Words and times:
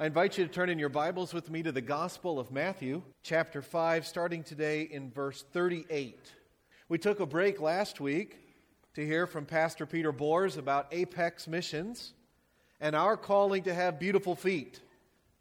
I 0.00 0.06
invite 0.06 0.38
you 0.38 0.46
to 0.46 0.50
turn 0.50 0.70
in 0.70 0.78
your 0.78 0.88
Bibles 0.88 1.34
with 1.34 1.50
me 1.50 1.62
to 1.62 1.72
the 1.72 1.82
Gospel 1.82 2.38
of 2.38 2.50
Matthew, 2.50 3.02
chapter 3.22 3.60
5, 3.60 4.06
starting 4.06 4.42
today 4.42 4.88
in 4.90 5.10
verse 5.10 5.44
38. 5.52 6.18
We 6.88 6.96
took 6.96 7.20
a 7.20 7.26
break 7.26 7.60
last 7.60 8.00
week 8.00 8.38
to 8.94 9.04
hear 9.04 9.26
from 9.26 9.44
Pastor 9.44 9.84
Peter 9.84 10.10
Boers 10.10 10.56
about 10.56 10.86
Apex 10.90 11.46
Missions 11.46 12.14
and 12.80 12.96
our 12.96 13.14
calling 13.14 13.62
to 13.64 13.74
have 13.74 14.00
beautiful 14.00 14.34
feet 14.34 14.80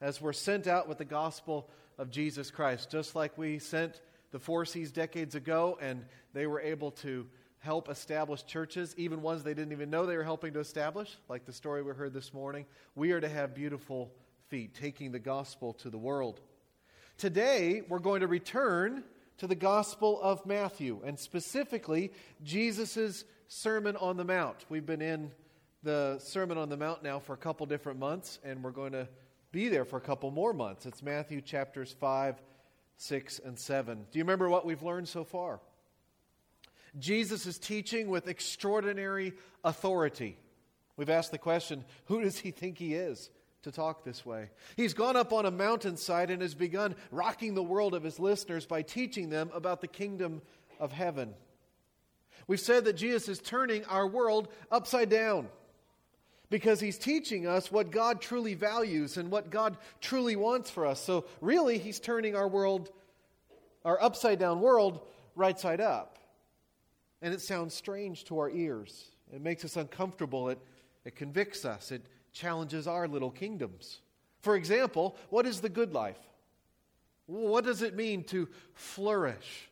as 0.01 0.19
we're 0.19 0.33
sent 0.33 0.67
out 0.67 0.89
with 0.89 0.97
the 0.97 1.05
gospel 1.05 1.69
of 1.97 2.12
Jesus 2.12 2.51
Christ, 2.51 2.91
just 2.91 3.15
like 3.15 3.37
we 3.37 3.60
sent 3.60 4.01
the 4.31 4.39
Four 4.39 4.65
Cs 4.65 4.91
decades 4.91 5.35
ago 5.35 5.78
and 5.81 6.03
they 6.33 6.47
were 6.47 6.60
able 6.60 6.91
to 6.91 7.26
help 7.60 7.87
establish 7.87 8.44
churches, 8.44 8.94
even 8.97 9.21
ones 9.21 9.41
they 9.41 9.53
didn't 9.53 9.71
even 9.71 9.89
know 9.89 10.05
they 10.05 10.17
were 10.17 10.23
helping 10.26 10.51
to 10.51 10.60
establish, 10.60 11.17
like 11.29 11.46
the 11.46 11.53
story 11.53 11.81
we 11.81 11.94
heard 11.94 12.12
this 12.12 12.33
morning. 12.33 12.65
We 12.94 13.13
are 13.13 13.21
to 13.21 13.29
have 13.29 13.55
beautiful 13.55 14.12
feet, 14.50 14.74
taking 14.74 15.12
the 15.12 15.20
gospel 15.20 15.74
to 15.74 15.92
the 15.92 15.97
world. 15.97 16.41
Today, 17.17 17.84
we're 17.88 17.99
going 17.99 18.21
to 18.21 18.27
return 18.27 19.03
to 19.38 19.45
the 19.45 19.55
Gospel 19.55 20.20
of 20.21 20.45
Matthew, 20.45 21.02
and 21.05 21.20
specifically 21.20 22.12
Jesus' 22.44 23.26
Sermon 23.48 23.95
on 23.98 24.17
the 24.17 24.26
Mount. 24.26 24.66
We've 24.67 24.85
been 24.85 25.04
in 25.04 25.31
the 25.84 26.17
Sermon 26.20 26.57
on 26.57 26.70
the 26.70 26.77
Mount 26.77 27.04
now 27.04 27.20
for 27.20 27.34
a 27.34 27.38
couple 27.38 27.66
different 27.67 27.99
months, 27.99 28.40
and 28.43 28.63
we're 28.63 28.71
going 28.71 28.93
to 28.93 29.07
be 29.52 29.70
there 29.70 29.85
for 29.85 29.98
a 29.98 30.02
couple 30.02 30.31
more 30.31 30.52
months. 30.52 30.88
It's 30.88 31.04
Matthew 31.04 31.41
chapters 31.41 31.95
5, 31.99 32.41
6, 32.98 33.40
and 33.45 33.57
7. 33.57 34.05
Do 34.12 34.18
you 34.18 34.23
remember 34.23 34.49
what 34.49 34.66
we've 34.66 34.84
learned 34.84 35.07
so 35.07 35.23
far? 35.23 35.59
Jesus 36.98 37.45
is 37.45 37.59
teaching 37.59 38.09
with 38.09 38.27
extraordinary 38.27 39.34
authority. 39.63 40.38
We've 40.98 41.09
asked 41.09 41.31
the 41.31 41.38
question 41.38 41.85
who 42.05 42.21
does 42.21 42.40
he 42.40 42.49
think 42.49 42.79
he 42.79 42.95
is? 42.95 43.29
To 43.63 43.72
talk 43.72 44.04
this 44.04 44.26
way. 44.26 44.49
He's 44.77 44.94
gone 44.94 45.16
up 45.16 45.34
on 45.34 45.45
a 45.45 45.52
mountainside 45.52 46.30
and 46.30 46.41
has 46.41 46.55
begun 46.55 46.95
rocking 47.12 47.54
the 47.54 47.63
world 47.63 47.94
of 47.94 48.04
his 48.04 48.20
listeners 48.20 48.66
by 48.66 48.82
teaching 48.82 49.29
them 49.29 49.49
about 49.54 49.82
the 49.82 49.88
kingdom 49.88 50.41
of 50.79 50.91
heaven. 50.91 51.34
We've 52.48 52.60
said 52.60 52.85
that 52.85 52.93
Jesus 52.93 53.27
is 53.27 53.40
turning 53.40 53.85
our 53.85 54.07
world 54.07 54.48
upside 54.71 55.10
down 55.10 55.49
because 56.49 56.79
he's 56.79 56.98
teaching 56.98 57.46
us 57.46 57.71
what 57.71 57.91
God 57.91 58.21
truly 58.21 58.55
values 58.55 59.18
and 59.18 59.29
what 59.29 59.49
God 59.49 59.77
truly 60.01 60.35
wants 60.35 60.70
for 60.70 60.85
us. 60.85 60.99
So, 61.04 61.26
really, 61.41 61.77
he's 61.77 61.99
turning 61.99 62.35
our 62.35 62.48
world, 62.48 62.90
our 63.85 64.02
upside 64.02 64.40
down 64.40 64.62
world, 64.62 65.02
right 65.36 65.60
side 65.60 65.82
up. 65.82 66.18
And 67.22 67.34
it 67.34 67.42
sounds 67.42 67.73
strange 67.73 68.23
to 68.26 68.40
our 68.40 68.50
ears. 68.50 69.12
It 69.34 69.42
makes 69.42 69.64
us 69.64 69.76
uncomfortable. 69.76 70.50
It, 70.50 70.60
it 71.06 71.16
convicts 71.16 71.66
us. 71.66 71.92
It 71.92 72.06
challenges 72.34 72.88
our 72.88 73.08
little 73.08 73.32
kingdoms. 73.32 74.00
For 74.42 74.56
example, 74.56 75.16
what 75.30 75.46
is 75.46 75.62
the 75.62 75.70
good 75.70 75.94
life? 75.94 76.20
What 77.26 77.64
does 77.64 77.82
it 77.82 77.96
mean 77.96 78.24
to 78.26 78.48
flourish? 78.74 79.70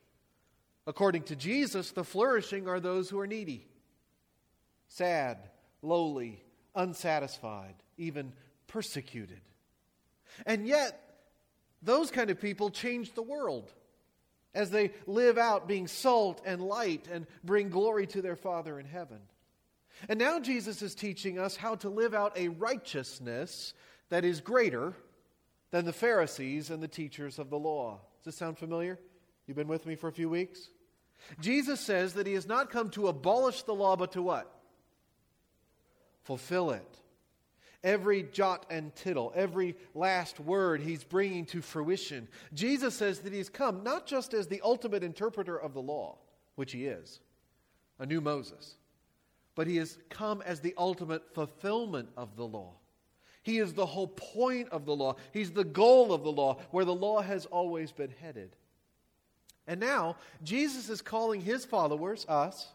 According 0.85 1.23
to 1.23 1.35
Jesus, 1.35 1.91
the 1.91 2.03
flourishing 2.03 2.67
are 2.67 2.79
those 2.79 3.09
who 3.09 3.19
are 3.19 3.27
needy, 3.27 3.67
sad, 4.87 5.37
lowly, 5.81 6.41
unsatisfied, 6.75 7.75
even 7.97 8.31
persecuted. 8.67 9.41
And 10.45 10.67
yet, 10.67 11.01
those 11.81 12.11
kind 12.11 12.29
of 12.29 12.39
people 12.39 12.69
change 12.69 13.13
the 13.13 13.21
world 13.21 13.71
as 14.53 14.69
they 14.69 14.91
live 15.05 15.37
out 15.37 15.67
being 15.67 15.87
salt 15.87 16.41
and 16.45 16.61
light 16.61 17.07
and 17.11 17.27
bring 17.43 17.69
glory 17.69 18.07
to 18.07 18.21
their 18.21 18.35
Father 18.35 18.79
in 18.79 18.85
heaven. 18.85 19.19
And 20.09 20.19
now 20.19 20.39
Jesus 20.39 20.81
is 20.81 20.95
teaching 20.95 21.39
us 21.39 21.55
how 21.55 21.75
to 21.75 21.89
live 21.89 22.13
out 22.13 22.37
a 22.37 22.49
righteousness 22.49 23.73
that 24.09 24.23
is 24.23 24.41
greater 24.41 24.93
than 25.71 25.85
the 25.85 25.93
Pharisees 25.93 26.69
and 26.69 26.81
the 26.81 26.87
teachers 26.87 27.39
of 27.39 27.49
the 27.49 27.57
law. 27.57 27.99
Does 28.19 28.25
this 28.25 28.35
sound 28.35 28.57
familiar? 28.57 28.99
You've 29.45 29.57
been 29.57 29.67
with 29.67 29.85
me 29.85 29.95
for 29.95 30.07
a 30.07 30.13
few 30.13 30.29
weeks? 30.29 30.69
Jesus 31.41 31.79
says 31.79 32.13
that 32.13 32.27
he 32.27 32.33
has 32.33 32.47
not 32.47 32.69
come 32.69 32.89
to 32.91 33.07
abolish 33.07 33.63
the 33.63 33.73
law, 33.73 33.95
but 33.95 34.11
to 34.13 34.21
what? 34.21 34.53
Fulfill 36.23 36.71
it. 36.71 36.87
Every 37.83 38.23
jot 38.23 38.65
and 38.69 38.93
tittle, 38.95 39.31
every 39.35 39.75
last 39.93 40.39
word 40.39 40.81
he's 40.81 41.03
bringing 41.03 41.45
to 41.47 41.61
fruition. 41.61 42.27
Jesus 42.53 42.95
says 42.95 43.19
that 43.19 43.33
he's 43.33 43.49
come 43.49 43.83
not 43.83 44.05
just 44.05 44.33
as 44.33 44.47
the 44.47 44.61
ultimate 44.63 45.03
interpreter 45.03 45.57
of 45.57 45.73
the 45.73 45.81
law, 45.81 46.17
which 46.55 46.71
he 46.71 46.85
is, 46.85 47.19
a 47.99 48.05
new 48.05 48.19
Moses 48.19 48.77
but 49.57 49.65
he 49.65 49.77
has 49.77 49.97
come 50.11 50.43
as 50.43 50.59
the 50.59 50.75
ultimate 50.77 51.33
fulfillment 51.33 52.09
of 52.15 52.35
the 52.35 52.45
law. 52.45 52.75
He 53.41 53.57
is 53.57 53.73
the 53.73 53.87
whole 53.87 54.07
point 54.07 54.69
of 54.69 54.85
the 54.85 54.95
law. 54.95 55.15
He's 55.33 55.49
the 55.49 55.63
goal 55.63 56.13
of 56.13 56.23
the 56.23 56.31
law, 56.31 56.59
where 56.69 56.85
the 56.85 56.93
law 56.93 57.21
has 57.21 57.47
always 57.47 57.91
been 57.91 58.13
headed. 58.21 58.55
And 59.65 59.79
now, 59.79 60.17
Jesus 60.43 60.89
is 60.89 61.01
calling 61.01 61.41
his 61.41 61.65
followers, 61.65 62.23
us, 62.29 62.67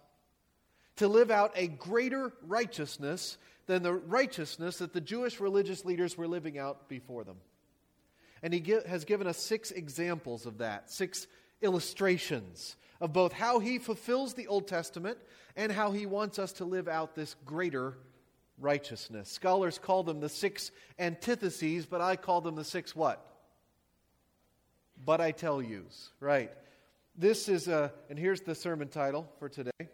to 0.97 1.07
live 1.07 1.31
out 1.31 1.53
a 1.55 1.69
greater 1.69 2.33
righteousness 2.49 3.39
than 3.67 3.85
the 3.85 3.95
righteousness 3.95 4.79
that 4.79 4.93
the 4.93 5.01
Jewish 5.01 5.39
religious 5.39 5.85
leaders 5.85 6.19
were 6.19 6.27
living 6.27 6.59
out 6.59 6.89
before 6.89 7.23
them. 7.23 7.37
And 8.43 8.53
he 8.53 8.75
has 8.89 9.05
given 9.05 9.29
us 9.29 9.39
six 9.39 9.71
examples 9.71 10.47
of 10.47 10.59
that, 10.59 10.91
six 10.91 11.29
illustrations 11.63 12.75
of 13.03 13.13
both 13.13 13.33
how 13.33 13.59
he 13.59 13.79
fulfills 13.79 14.35
the 14.35 14.47
Old 14.47 14.69
Testament 14.69 15.19
and 15.57 15.73
how 15.73 15.91
he 15.91 16.07
wants 16.07 16.39
us 16.39 16.53
to 16.55 16.65
live 16.65 16.87
out 16.87 17.17
this 17.17 17.35
greater 17.45 17.99
righteousness. 18.61 19.29
Scholars 19.29 19.77
call 19.77 20.05
them 20.05 20.21
the 20.21 20.29
six 20.29 20.71
antitheses, 21.01 21.85
but 21.85 22.01
I 22.01 22.15
call 22.15 22.41
them 22.41 22.55
the 22.55 22.65
six 22.65 22.95
what? 22.95 23.27
But 25.05 25.21
I 25.21 25.33
tell 25.33 25.61
yous. 25.61 26.11
Right. 26.21 26.53
This 27.19 27.49
is 27.49 27.67
a, 27.67 27.93
and 28.09 28.17
here's 28.17 28.43
the 28.43 28.55
sermon 28.55 28.87
title 28.87 29.29
for 29.41 29.49
today. 29.49 29.89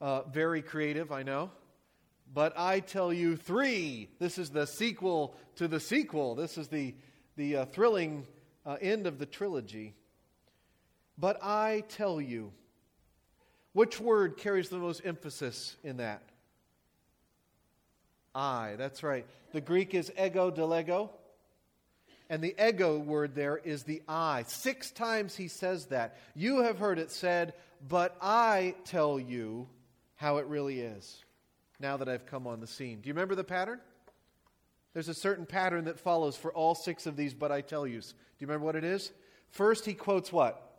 Uh, 0.00 0.22
very 0.32 0.62
creative, 0.62 1.10
I 1.10 1.24
know. 1.24 1.50
But 2.32 2.56
I 2.56 2.78
tell 2.78 3.12
you 3.12 3.36
three. 3.36 4.10
This 4.20 4.38
is 4.38 4.50
the 4.50 4.68
sequel 4.68 5.34
to 5.56 5.66
the 5.66 5.80
sequel. 5.80 6.36
This 6.36 6.56
is 6.56 6.68
the, 6.68 6.94
the 7.34 7.56
uh, 7.56 7.64
thrilling 7.64 8.28
uh, 8.64 8.76
end 8.80 9.08
of 9.08 9.18
the 9.18 9.26
trilogy. 9.26 9.96
But 11.18 11.42
I 11.42 11.84
tell 11.88 12.20
you, 12.20 12.52
which 13.72 14.00
word 14.00 14.36
carries 14.36 14.68
the 14.68 14.78
most 14.78 15.02
emphasis 15.04 15.76
in 15.82 15.98
that? 15.98 16.22
I, 18.34 18.74
that's 18.78 19.02
right. 19.02 19.26
The 19.52 19.60
Greek 19.60 19.94
is 19.94 20.10
ego 20.18 20.50
delego. 20.50 21.10
And 22.30 22.42
the 22.42 22.54
ego 22.58 22.98
word 22.98 23.34
there 23.34 23.58
is 23.58 23.82
the 23.82 24.00
I. 24.08 24.44
Six 24.46 24.90
times 24.90 25.36
he 25.36 25.48
says 25.48 25.86
that. 25.86 26.16
You 26.34 26.62
have 26.62 26.78
heard 26.78 26.98
it 26.98 27.10
said, 27.10 27.52
but 27.86 28.16
I 28.22 28.74
tell 28.84 29.20
you 29.20 29.68
how 30.16 30.38
it 30.38 30.46
really 30.46 30.80
is 30.80 31.22
now 31.78 31.98
that 31.98 32.08
I've 32.08 32.24
come 32.24 32.46
on 32.46 32.60
the 32.60 32.66
scene. 32.66 33.00
Do 33.00 33.08
you 33.08 33.12
remember 33.12 33.34
the 33.34 33.44
pattern? 33.44 33.80
There's 34.94 35.08
a 35.08 35.14
certain 35.14 35.44
pattern 35.44 35.84
that 35.84 35.98
follows 35.98 36.36
for 36.36 36.52
all 36.52 36.74
six 36.74 37.06
of 37.06 37.16
these, 37.16 37.34
but 37.34 37.52
I 37.52 37.60
tell 37.60 37.86
yous. 37.86 38.12
Do 38.12 38.16
you 38.38 38.46
remember 38.46 38.64
what 38.64 38.76
it 38.76 38.84
is? 38.84 39.10
First, 39.50 39.84
he 39.84 39.92
quotes 39.92 40.32
what? 40.32 40.71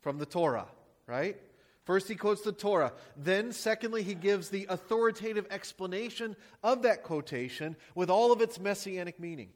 From 0.00 0.18
the 0.18 0.26
Torah, 0.26 0.68
right? 1.06 1.36
First, 1.84 2.08
he 2.08 2.16
quotes 2.16 2.42
the 2.42 2.52
Torah. 2.52 2.92
Then, 3.16 3.50
secondly, 3.50 4.02
he 4.02 4.14
gives 4.14 4.50
the 4.50 4.66
authoritative 4.68 5.46
explanation 5.50 6.36
of 6.62 6.82
that 6.82 7.02
quotation 7.02 7.76
with 7.94 8.10
all 8.10 8.30
of 8.30 8.42
its 8.42 8.60
messianic 8.60 9.18
meaning. 9.18 9.48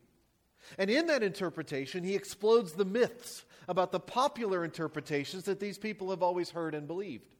And 0.78 0.88
in 0.88 1.06
that 1.08 1.22
interpretation, 1.22 2.04
he 2.04 2.14
explodes 2.14 2.72
the 2.72 2.84
myths 2.84 3.44
about 3.68 3.92
the 3.92 4.00
popular 4.00 4.64
interpretations 4.64 5.44
that 5.44 5.60
these 5.60 5.78
people 5.78 6.10
have 6.10 6.22
always 6.22 6.50
heard 6.50 6.74
and 6.74 6.86
believed. 6.86 7.34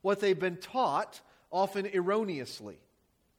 What 0.00 0.20
they've 0.20 0.38
been 0.38 0.56
taught, 0.56 1.20
often 1.50 1.86
erroneously, 1.86 2.78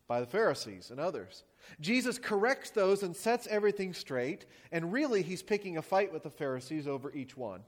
by 0.08 0.22
the 0.22 0.26
Pharisees 0.26 0.90
and 0.90 1.00
others. 1.00 1.44
Jesus 1.80 2.18
corrects 2.18 2.70
those 2.70 3.04
and 3.04 3.16
sets 3.16 3.48
everything 3.48 3.94
straight, 3.94 4.46
and 4.72 4.94
really, 4.94 5.22
he's 5.22 5.44
picking 5.44 5.78
a 5.78 5.82
fight 5.82 6.14
with 6.14 6.24
the 6.24 6.30
Pharisees 6.30 6.88
over 6.88 7.12
each 7.14 7.36
one. 7.36 7.64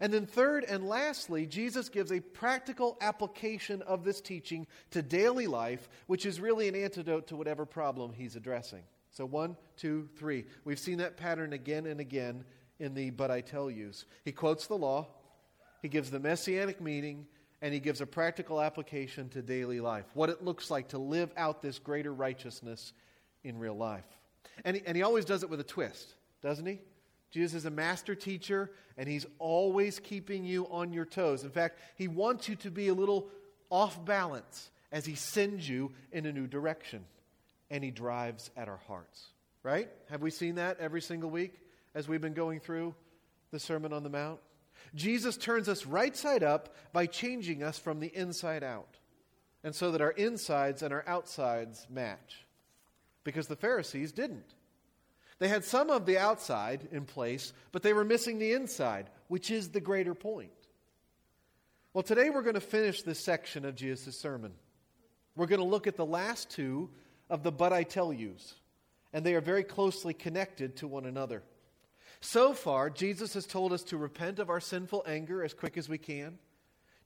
And 0.00 0.12
then, 0.12 0.26
third 0.26 0.64
and 0.64 0.88
lastly, 0.88 1.46
Jesus 1.46 1.88
gives 1.88 2.12
a 2.12 2.20
practical 2.20 2.96
application 3.00 3.82
of 3.82 4.04
this 4.04 4.20
teaching 4.20 4.66
to 4.90 5.02
daily 5.02 5.46
life, 5.46 5.88
which 6.06 6.26
is 6.26 6.40
really 6.40 6.68
an 6.68 6.74
antidote 6.74 7.28
to 7.28 7.36
whatever 7.36 7.64
problem 7.64 8.12
he's 8.12 8.36
addressing. 8.36 8.82
So, 9.10 9.24
one, 9.24 9.56
two, 9.76 10.08
three. 10.16 10.44
We've 10.64 10.78
seen 10.78 10.98
that 10.98 11.16
pattern 11.16 11.52
again 11.52 11.86
and 11.86 12.00
again 12.00 12.44
in 12.78 12.94
the 12.94 13.10
But 13.10 13.30
I 13.30 13.40
Tell 13.40 13.70
Yous. 13.70 14.04
He 14.24 14.32
quotes 14.32 14.66
the 14.66 14.76
law, 14.76 15.08
he 15.82 15.88
gives 15.88 16.10
the 16.10 16.20
messianic 16.20 16.80
meaning, 16.80 17.26
and 17.62 17.72
he 17.72 17.80
gives 17.80 18.00
a 18.00 18.06
practical 18.06 18.60
application 18.60 19.28
to 19.30 19.42
daily 19.42 19.80
life. 19.80 20.04
What 20.14 20.28
it 20.28 20.44
looks 20.44 20.70
like 20.70 20.88
to 20.88 20.98
live 20.98 21.30
out 21.36 21.62
this 21.62 21.78
greater 21.78 22.12
righteousness 22.12 22.92
in 23.44 23.58
real 23.58 23.76
life. 23.76 24.04
And 24.64 24.76
he, 24.76 24.82
and 24.86 24.96
he 24.96 25.02
always 25.02 25.24
does 25.24 25.42
it 25.42 25.50
with 25.50 25.60
a 25.60 25.64
twist, 25.64 26.14
doesn't 26.42 26.66
he? 26.66 26.80
Jesus 27.36 27.52
is 27.52 27.66
a 27.66 27.70
master 27.70 28.14
teacher, 28.14 28.70
and 28.96 29.06
he's 29.06 29.26
always 29.38 29.98
keeping 29.98 30.46
you 30.46 30.66
on 30.70 30.94
your 30.94 31.04
toes. 31.04 31.44
In 31.44 31.50
fact, 31.50 31.78
he 31.96 32.08
wants 32.08 32.48
you 32.48 32.56
to 32.56 32.70
be 32.70 32.88
a 32.88 32.94
little 32.94 33.28
off 33.68 34.02
balance 34.06 34.70
as 34.90 35.04
he 35.04 35.16
sends 35.16 35.68
you 35.68 35.92
in 36.12 36.24
a 36.24 36.32
new 36.32 36.46
direction. 36.46 37.04
and 37.70 37.84
he 37.84 37.90
drives 37.90 38.50
at 38.56 38.68
our 38.68 38.80
hearts. 38.88 39.26
Right? 39.62 39.90
Have 40.08 40.22
we 40.22 40.30
seen 40.30 40.54
that 40.54 40.78
every 40.80 41.02
single 41.02 41.28
week 41.28 41.52
as 41.94 42.08
we've 42.08 42.22
been 42.22 42.32
going 42.32 42.60
through 42.60 42.94
the 43.50 43.58
Sermon 43.58 43.92
on 43.92 44.02
the 44.02 44.08
Mount? 44.08 44.40
Jesus 44.94 45.36
turns 45.36 45.68
us 45.68 45.84
right 45.84 46.16
side 46.16 46.42
up 46.42 46.74
by 46.94 47.04
changing 47.04 47.62
us 47.62 47.78
from 47.78 48.00
the 48.00 48.06
inside 48.16 48.62
out, 48.62 48.96
and 49.62 49.74
so 49.74 49.90
that 49.90 50.00
our 50.00 50.12
insides 50.12 50.82
and 50.82 50.94
our 50.94 51.04
outsides 51.06 51.86
match. 51.90 52.46
Because 53.24 53.48
the 53.48 53.56
Pharisees 53.56 54.12
didn't. 54.12 54.54
They 55.38 55.48
had 55.48 55.64
some 55.64 55.90
of 55.90 56.06
the 56.06 56.18
outside 56.18 56.88
in 56.92 57.04
place, 57.04 57.52
but 57.72 57.82
they 57.82 57.92
were 57.92 58.04
missing 58.04 58.38
the 58.38 58.52
inside, 58.52 59.10
which 59.28 59.50
is 59.50 59.68
the 59.68 59.80
greater 59.80 60.14
point. 60.14 60.50
Well, 61.92 62.02
today 62.02 62.30
we're 62.30 62.42
going 62.42 62.54
to 62.54 62.60
finish 62.60 63.02
this 63.02 63.20
section 63.20 63.64
of 63.64 63.74
Jesus' 63.74 64.18
sermon. 64.18 64.52
We're 65.34 65.46
going 65.46 65.60
to 65.60 65.66
look 65.66 65.86
at 65.86 65.96
the 65.96 66.06
last 66.06 66.50
two 66.50 66.90
of 67.28 67.42
the 67.42 67.52
but 67.52 67.72
I 67.72 67.82
tell 67.82 68.12
yous, 68.12 68.54
and 69.12 69.24
they 69.24 69.34
are 69.34 69.40
very 69.40 69.64
closely 69.64 70.14
connected 70.14 70.76
to 70.76 70.88
one 70.88 71.04
another. 71.04 71.42
So 72.20 72.54
far, 72.54 72.88
Jesus 72.88 73.34
has 73.34 73.46
told 73.46 73.72
us 73.72 73.82
to 73.84 73.98
repent 73.98 74.38
of 74.38 74.48
our 74.48 74.60
sinful 74.60 75.04
anger 75.06 75.44
as 75.44 75.52
quick 75.52 75.76
as 75.76 75.88
we 75.88 75.98
can, 75.98 76.38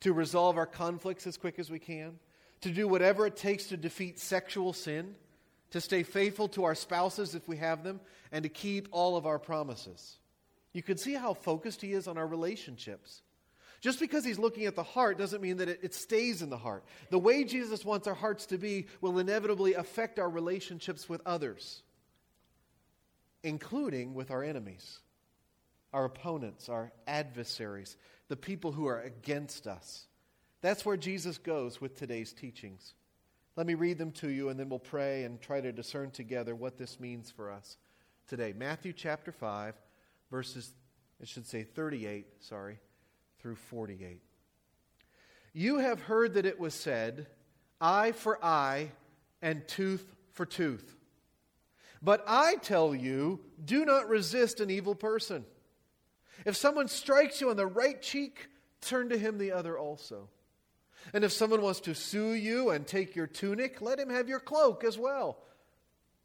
to 0.00 0.12
resolve 0.12 0.56
our 0.56 0.66
conflicts 0.66 1.26
as 1.26 1.36
quick 1.36 1.58
as 1.58 1.70
we 1.70 1.78
can, 1.78 2.18
to 2.60 2.70
do 2.70 2.86
whatever 2.86 3.26
it 3.26 3.36
takes 3.36 3.66
to 3.66 3.76
defeat 3.76 4.18
sexual 4.18 4.72
sin, 4.72 5.14
to 5.70 5.80
stay 5.80 6.02
faithful 6.02 6.48
to 6.48 6.64
our 6.64 6.74
spouses 6.74 7.34
if 7.34 7.46
we 7.48 7.56
have 7.56 7.84
them, 7.84 8.00
and 8.32 8.42
to 8.42 8.48
keep 8.48 8.88
all 8.90 9.16
of 9.16 9.26
our 9.26 9.38
promises. 9.38 10.18
You 10.72 10.82
can 10.82 10.98
see 10.98 11.14
how 11.14 11.34
focused 11.34 11.82
he 11.82 11.92
is 11.92 12.06
on 12.06 12.18
our 12.18 12.26
relationships. 12.26 13.22
Just 13.80 13.98
because 13.98 14.24
he's 14.24 14.38
looking 14.38 14.66
at 14.66 14.76
the 14.76 14.82
heart 14.82 15.18
doesn't 15.18 15.40
mean 15.40 15.56
that 15.56 15.68
it, 15.68 15.80
it, 15.82 15.94
stays 15.94 16.42
in 16.42 16.50
the 16.50 16.58
heart. 16.58 16.84
The 17.08 17.18
way 17.18 17.44
Jesus 17.44 17.84
wants 17.84 18.06
our 18.06 18.14
hearts 18.14 18.46
to 18.46 18.58
be 18.58 18.86
will 19.00 19.18
inevitably 19.18 19.74
affect 19.74 20.18
our 20.18 20.28
relationships 20.28 21.08
with 21.08 21.22
others, 21.24 21.82
including 23.42 24.12
with 24.12 24.30
our 24.30 24.44
enemies, 24.44 24.98
our 25.94 26.04
opponents, 26.04 26.68
our 26.68 26.92
adversaries, 27.06 27.96
the 28.28 28.36
people 28.36 28.70
who 28.70 28.86
are 28.86 29.00
against 29.00 29.66
us. 29.66 30.06
That's 30.60 30.84
where 30.84 30.98
Jesus 30.98 31.38
goes 31.38 31.80
with 31.80 31.96
today's 31.96 32.34
teachings. 32.34 32.92
Let 33.56 33.66
me 33.66 33.74
read 33.74 33.98
them 33.98 34.12
to 34.12 34.28
you, 34.28 34.48
and 34.48 34.58
then 34.58 34.68
we'll 34.68 34.78
pray 34.78 35.24
and 35.24 35.40
try 35.40 35.60
to 35.60 35.72
discern 35.72 36.10
together 36.10 36.54
what 36.54 36.78
this 36.78 37.00
means 37.00 37.30
for 37.30 37.50
us 37.50 37.76
today. 38.28 38.54
Matthew 38.56 38.92
chapter 38.92 39.32
5, 39.32 39.74
verses, 40.30 40.72
it 41.20 41.28
should 41.28 41.46
say 41.46 41.64
38, 41.64 42.26
sorry 42.40 42.78
through 43.40 43.56
48. 43.56 44.20
You 45.52 45.78
have 45.78 46.00
heard 46.02 46.34
that 46.34 46.46
it 46.46 46.60
was 46.60 46.74
said, 46.74 47.26
eye 47.80 48.12
for 48.12 48.42
eye 48.44 48.92
and 49.42 49.66
tooth 49.66 50.14
for 50.32 50.46
tooth. 50.46 50.96
But 52.02 52.24
I 52.26 52.56
tell 52.56 52.94
you, 52.94 53.40
do 53.62 53.84
not 53.84 54.08
resist 54.08 54.60
an 54.60 54.70
evil 54.70 54.94
person. 54.94 55.44
If 56.46 56.56
someone 56.56 56.88
strikes 56.88 57.40
you 57.40 57.50
on 57.50 57.56
the 57.56 57.66
right 57.66 58.00
cheek, 58.00 58.48
turn 58.80 59.08
to 59.10 59.18
him 59.18 59.38
the 59.38 59.52
other 59.52 59.78
also. 59.78 60.28
And 61.12 61.24
if 61.24 61.32
someone 61.32 61.62
wants 61.62 61.80
to 61.80 61.94
sue 61.94 62.32
you 62.32 62.70
and 62.70 62.86
take 62.86 63.16
your 63.16 63.26
tunic, 63.26 63.80
let 63.80 63.98
him 63.98 64.10
have 64.10 64.28
your 64.28 64.40
cloak 64.40 64.84
as 64.84 64.98
well. 64.98 65.38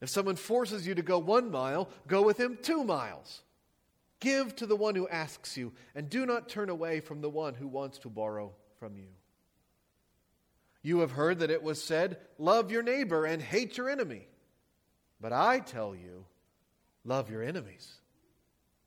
If 0.01 0.10
someone 0.10 0.36
forces 0.36 0.86
you 0.86 0.95
to 0.95 1.01
go 1.01 1.18
one 1.18 1.50
mile, 1.50 1.89
go 2.07 2.22
with 2.22 2.39
him 2.39 2.57
two 2.62 2.83
miles. 2.83 3.42
Give 4.19 4.56
to 4.57 4.66
the 4.66 4.75
one 4.75 4.95
who 4.95 5.07
asks 5.07 5.57
you, 5.57 5.74
and 5.94 6.10
do 6.10 6.25
not 6.25 6.50
turn 6.50 6.69
away 6.69 7.00
from 7.00 7.22
the 7.22 7.30
one 7.30 7.54
who 7.54 7.68
wants 7.68 8.00
to 8.00 8.10
borrow 8.10 8.54
from 8.80 8.98
you. 8.98 9.07
You 10.81 11.00
have 11.00 11.12
heard 11.12 11.39
that 11.39 11.50
it 11.50 11.63
was 11.63 11.83
said, 11.83 12.18
Love 12.38 12.72
your 12.72 12.83
neighbor 12.83 13.25
and 13.25 13.42
hate 13.42 13.77
your 13.77 13.89
enemy. 13.89 14.27
But 15.19 15.33
I 15.33 15.60
tell 15.60 15.95
you, 15.95 16.25
love 17.04 17.30
your 17.30 17.42
enemies 17.42 17.95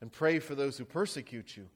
and 0.00 0.12
pray 0.12 0.38
for 0.38 0.54
those 0.54 0.78
who 0.78 0.84
persecute 0.84 1.56
you, 1.56 1.68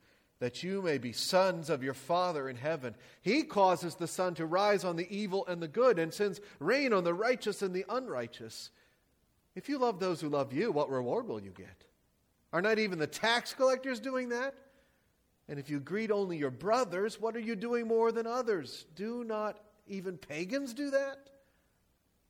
that 0.42 0.64
you 0.64 0.82
may 0.82 0.98
be 0.98 1.12
sons 1.12 1.70
of 1.70 1.84
your 1.84 1.94
Father 1.94 2.48
in 2.48 2.56
heaven. 2.56 2.96
He 3.20 3.44
causes 3.44 3.94
the 3.94 4.08
sun 4.08 4.34
to 4.34 4.44
rise 4.44 4.82
on 4.82 4.96
the 4.96 5.06
evil 5.08 5.46
and 5.46 5.62
the 5.62 5.68
good, 5.68 6.00
and 6.00 6.12
sends 6.12 6.40
rain 6.58 6.92
on 6.92 7.04
the 7.04 7.14
righteous 7.14 7.62
and 7.62 7.72
the 7.72 7.84
unrighteous. 7.88 8.70
If 9.54 9.68
you 9.68 9.78
love 9.78 10.00
those 10.00 10.20
who 10.20 10.28
love 10.28 10.52
you, 10.52 10.72
what 10.72 10.90
reward 10.90 11.28
will 11.28 11.38
you 11.38 11.52
get? 11.52 11.84
Are 12.52 12.60
not 12.60 12.80
even 12.80 12.98
the 12.98 13.06
tax 13.06 13.54
collectors 13.54 14.00
doing 14.00 14.30
that? 14.30 14.56
And 15.48 15.60
if 15.60 15.70
you 15.70 15.78
greet 15.78 16.10
only 16.10 16.38
your 16.38 16.50
brothers, 16.50 17.20
what 17.20 17.36
are 17.36 17.40
you 17.40 17.54
doing 17.54 17.86
more 17.86 18.10
than 18.10 18.26
others? 18.26 18.84
Do 18.96 19.22
not 19.22 19.60
even 19.86 20.18
pagans 20.18 20.74
do 20.74 20.90
that? 20.90 21.30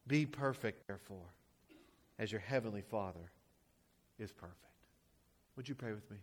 Be 0.06 0.26
perfect, 0.26 0.86
therefore, 0.86 1.32
as 2.18 2.30
your 2.30 2.42
heavenly 2.42 2.82
Father 2.82 3.32
is 4.18 4.32
perfect. 4.32 4.58
Would 5.56 5.66
you 5.66 5.74
pray 5.74 5.94
with 5.94 6.10
me? 6.10 6.18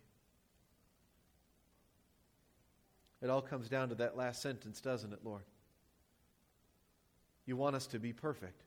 It 3.22 3.30
all 3.30 3.42
comes 3.42 3.70
down 3.70 3.90
to 3.90 3.96
that 3.96 4.16
last 4.16 4.42
sentence, 4.42 4.80
doesn't 4.82 5.12
it, 5.12 5.20
Lord? 5.24 5.44
You 7.46 7.58
want 7.58 7.76
us 7.76 7.88
to 7.88 8.00
be 8.00 8.14
perfect. 8.14 8.64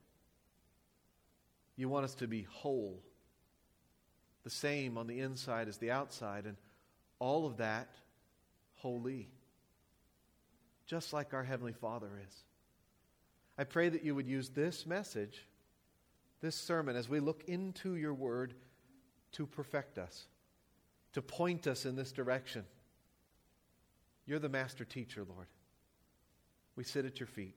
You 1.77 1.89
want 1.89 2.05
us 2.05 2.15
to 2.17 2.27
be 2.27 2.43
whole 2.43 3.03
the 4.45 4.51
same 4.51 4.99
on 4.99 5.07
the 5.07 5.21
inside 5.21 5.69
as 5.69 5.79
the 5.79 5.91
outside, 5.91 6.47
and 6.47 6.57
all 7.19 7.47
of 7.47 7.59
that 7.59 7.89
holy, 8.75 9.29
just 10.87 11.13
like 11.13 11.33
our 11.33 11.45
Heavenly 11.45 11.73
Father 11.73 12.11
is. 12.27 12.35
I 13.57 13.65
pray 13.65 13.89
that 13.89 14.05
you 14.05 14.15
would 14.15 14.27
use 14.27 14.49
this 14.49 14.87
message, 14.87 15.47
this 16.41 16.57
sermon, 16.57 16.97
as 16.97 17.09
we 17.09 17.21
look 17.21 17.45
into 17.47 17.95
your 17.95 18.15
word 18.15 18.55
to 19.33 19.47
perfect 19.47 19.99
us, 19.99 20.27
to 21.13 21.23
point 21.23 21.67
us 21.67 21.87
in 21.87 21.95
this 21.95 22.11
direction. 22.11 22.65
You're 24.27 24.39
the 24.39 24.49
master 24.49 24.85
teacher, 24.85 25.25
Lord. 25.29 25.47
We 26.77 26.85
sit 26.85 27.05
at 27.05 27.21
your 27.21 27.27
feet 27.27 27.57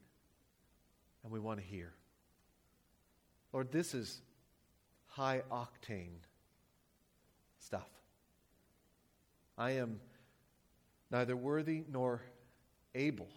and 1.24 1.32
we 1.32 1.40
want 1.40 1.60
to 1.60 1.66
hear. 1.66 1.94
Lord, 3.54 3.72
this 3.72 3.94
is 3.94 4.22
high 5.08 5.44
octane 5.52 6.20
stuff. 7.60 7.90
I 9.58 9.72
am 9.72 10.00
neither 11.12 11.36
worthy 11.36 11.84
nor 11.90 12.22
able 12.94 13.30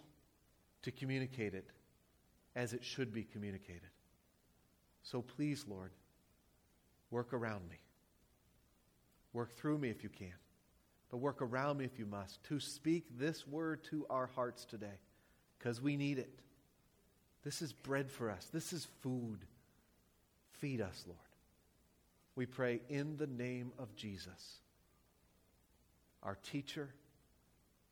to 0.81 0.91
communicate 0.91 1.53
it 1.53 1.69
as 2.55 2.73
it 2.73 2.83
should 2.83 3.13
be 3.13 3.23
communicated. 3.23 3.89
So 5.03 5.21
please, 5.21 5.65
Lord, 5.67 5.91
work 7.11 7.33
around 7.33 7.69
me. 7.69 7.77
Work 9.33 9.55
through 9.55 9.77
me 9.77 9.89
if 9.89 10.03
you 10.03 10.09
can, 10.09 10.33
but 11.09 11.17
work 11.17 11.41
around 11.41 11.77
me 11.77 11.85
if 11.85 11.97
you 11.97 12.05
must 12.05 12.43
to 12.43 12.59
speak 12.59 13.05
this 13.17 13.47
word 13.47 13.83
to 13.85 14.05
our 14.09 14.27
hearts 14.27 14.65
today 14.65 14.99
because 15.57 15.81
we 15.81 15.97
need 15.97 16.19
it. 16.19 16.29
This 17.43 17.61
is 17.61 17.73
bread 17.73 18.11
for 18.11 18.29
us, 18.29 18.47
this 18.51 18.73
is 18.73 18.87
food. 19.01 19.39
Feed 20.59 20.81
us, 20.81 21.05
Lord. 21.07 21.19
We 22.35 22.45
pray 22.45 22.81
in 22.89 23.17
the 23.17 23.27
name 23.27 23.71
of 23.79 23.95
Jesus, 23.95 24.59
our 26.21 26.37
teacher, 26.43 26.89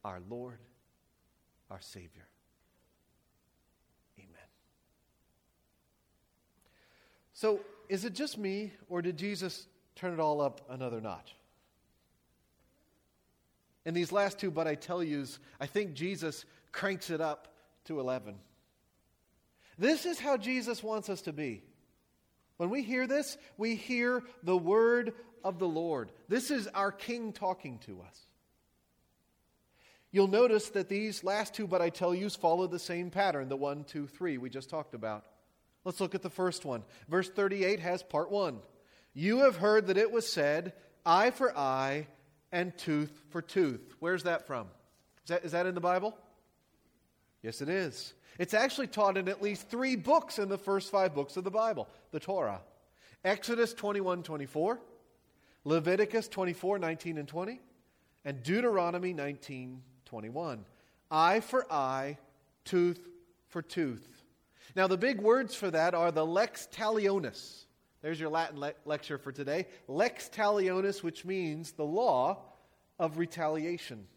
our 0.03 0.19
Lord, 0.29 0.59
our 1.71 1.79
Savior. 1.79 2.27
Amen. 4.19 4.29
So, 7.33 7.62
is 7.88 8.03
it 8.03 8.13
just 8.13 8.38
me, 8.38 8.74
or 8.89 9.01
did 9.01 9.17
Jesus 9.17 9.65
turn 9.95 10.13
it 10.13 10.19
all 10.19 10.41
up 10.41 10.62
another 10.69 11.00
notch? 11.00 11.36
In 13.88 13.94
these 13.94 14.12
last 14.12 14.38
two, 14.38 14.51
but 14.51 14.67
I 14.67 14.75
tell 14.75 15.01
yous, 15.01 15.39
I 15.62 15.65
think 15.65 15.94
Jesus 15.94 16.44
cranks 16.74 17.10
it 17.10 17.22
up 17.22 17.48
to 17.86 18.01
11. 18.01 18.36
This 19.79 20.06
is 20.06 20.20
how 20.20 20.36
Jesus 20.36 20.84
wants 20.84 21.08
us 21.08 21.22
to 21.22 21.32
be. 21.32 21.63
When 22.58 22.70
we 22.70 22.84
hear 22.84 23.08
this, 23.08 23.38
we 23.58 23.75
hear 23.75 24.24
the 24.44 24.58
word 24.58 25.13
of 25.41 25.58
the 25.58 25.70
Lord. 25.70 26.12
This 26.27 26.51
is 26.51 26.67
our 26.67 26.91
King 26.91 27.32
talking 27.32 27.79
to 27.86 28.01
us. 28.06 28.20
You'll 30.12 30.27
notice 30.27 30.67
that 30.72 30.89
these 30.89 31.24
last 31.24 31.53
two, 31.53 31.65
but 31.65 31.82
I 31.82 31.89
tell 31.89 32.13
yous, 32.13 32.36
follow 32.36 32.67
the 32.67 32.79
same 32.79 33.10
pattern, 33.10 33.48
the 33.48 33.56
one, 33.56 33.86
two, 33.86 34.06
three 34.06 34.38
we 34.38 34.50
just 34.50 34.70
talked 34.70 34.96
about. 34.96 35.24
Let's 35.86 36.01
look 36.01 36.13
at 36.13 36.24
the 36.24 36.29
first 36.29 36.65
one. 36.65 36.84
Verse 37.08 37.29
38 37.29 37.79
has 37.79 38.03
part 38.03 38.32
one. 38.32 38.60
You 39.13 39.39
have 39.46 39.56
heard 39.56 39.88
that 39.88 39.98
it 39.98 40.12
was 40.12 40.29
said, 40.29 40.74
eye 41.06 41.32
for 41.32 41.58
eye 41.58 42.08
and 42.51 42.77
tooth 42.77 43.23
for 43.29 43.41
tooth. 43.41 43.95
Where's 43.99 44.23
that 44.23 44.47
from? 44.47 44.67
Is 45.23 45.29
that, 45.29 45.45
is 45.45 45.51
that 45.51 45.65
in 45.65 45.75
the 45.75 45.81
Bible? 45.81 46.17
Yes, 47.41 47.61
it 47.61 47.69
is. 47.69 48.13
It's 48.39 48.53
actually 48.53 48.87
taught 48.87 49.17
in 49.17 49.27
at 49.27 49.41
least 49.41 49.69
three 49.69 49.95
books 49.95 50.39
in 50.39 50.49
the 50.49 50.57
first 50.57 50.91
five 50.91 51.13
books 51.13 51.37
of 51.37 51.43
the 51.43 51.51
Bible, 51.51 51.87
the 52.11 52.19
Torah. 52.19 52.61
Exodus 53.25 53.73
21 53.73 54.23
24, 54.23 54.79
Leviticus 55.65 56.27
24 56.27 56.79
19 56.79 57.17
and 57.17 57.27
20, 57.27 57.59
and 58.25 58.43
Deuteronomy 58.43 59.13
19 59.13 59.81
21. 60.05 60.65
Eye 61.09 61.39
for 61.39 61.71
eye, 61.71 62.17
tooth 62.63 63.07
for 63.47 63.61
tooth. 63.61 64.23
Now, 64.75 64.87
the 64.87 64.97
big 64.97 65.19
words 65.21 65.55
for 65.55 65.71
that 65.71 65.95
are 65.95 66.11
the 66.11 66.25
lex 66.25 66.67
talionis. 66.71 67.63
There's 68.01 68.19
your 68.19 68.29
Latin 68.29 68.59
le- 68.59 68.73
lecture 68.85 69.17
for 69.17 69.31
today. 69.31 69.67
Lex 69.87 70.29
talionis, 70.29 71.01
which 71.03 71.25
means 71.25 71.71
the 71.71 71.85
law 71.85 72.43
of 72.99 73.17
retaliation. 73.17 74.07